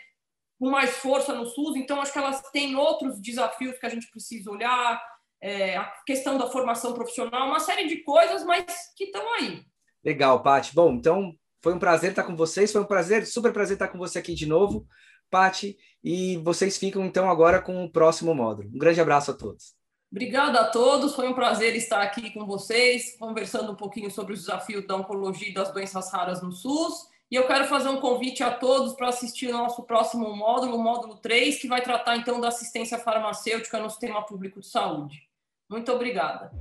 Com 0.59 0.69
mais 0.69 0.97
força 0.97 1.33
no 1.33 1.45
SUS, 1.45 1.75
então 1.75 2.01
acho 2.01 2.13
que 2.13 2.17
elas 2.17 2.41
têm 2.51 2.75
outros 2.75 3.19
desafios 3.21 3.77
que 3.77 3.85
a 3.85 3.89
gente 3.89 4.09
precisa 4.09 4.49
olhar, 4.49 5.01
é, 5.41 5.77
a 5.77 5.85
questão 6.05 6.37
da 6.37 6.49
formação 6.49 6.93
profissional, 6.93 7.47
uma 7.47 7.59
série 7.59 7.87
de 7.87 7.97
coisas, 7.97 8.43
mas 8.43 8.65
que 8.95 9.05
estão 9.05 9.33
aí. 9.35 9.63
Legal, 10.03 10.41
Paty. 10.41 10.73
Bom, 10.73 10.93
então 10.93 11.35
foi 11.61 11.73
um 11.73 11.79
prazer 11.79 12.11
estar 12.11 12.23
com 12.23 12.35
vocês, 12.35 12.71
foi 12.71 12.81
um 12.81 12.85
prazer, 12.85 13.25
super 13.25 13.51
prazer 13.51 13.75
estar 13.75 13.89
com 13.89 13.97
você 13.97 14.19
aqui 14.19 14.33
de 14.33 14.45
novo, 14.45 14.87
Paty, 15.29 15.77
e 16.03 16.37
vocês 16.37 16.77
ficam 16.77 17.05
então 17.05 17.29
agora 17.29 17.61
com 17.61 17.83
o 17.83 17.91
próximo 17.91 18.33
módulo. 18.33 18.69
Um 18.69 18.77
grande 18.77 19.01
abraço 19.01 19.31
a 19.31 19.33
todos. 19.33 19.75
Obrigada 20.11 20.61
a 20.61 20.65
todos, 20.65 21.15
foi 21.15 21.27
um 21.27 21.33
prazer 21.33 21.75
estar 21.75 22.01
aqui 22.01 22.31
com 22.31 22.45
vocês, 22.45 23.17
conversando 23.17 23.71
um 23.71 23.75
pouquinho 23.75 24.09
sobre 24.09 24.33
os 24.33 24.41
desafios 24.41 24.85
da 24.87 24.95
oncologia 24.95 25.49
e 25.49 25.53
das 25.53 25.71
doenças 25.71 26.11
raras 26.11 26.41
no 26.41 26.51
SUS. 26.51 27.09
E 27.29 27.35
eu 27.35 27.47
quero 27.47 27.65
fazer 27.65 27.89
um 27.89 27.99
convite 27.99 28.43
a 28.43 28.51
todos 28.51 28.93
para 28.93 29.09
assistir 29.09 29.47
o 29.47 29.57
nosso 29.57 29.83
próximo 29.83 30.33
módulo, 30.35 30.77
o 30.77 30.83
módulo 30.83 31.15
3, 31.15 31.59
que 31.59 31.67
vai 31.67 31.81
tratar 31.81 32.17
então 32.17 32.39
da 32.39 32.49
assistência 32.49 32.99
farmacêutica 32.99 33.79
no 33.79 33.89
sistema 33.89 34.23
público 34.23 34.59
de 34.59 34.67
saúde. 34.67 35.23
Muito 35.69 35.91
obrigada. 35.91 36.51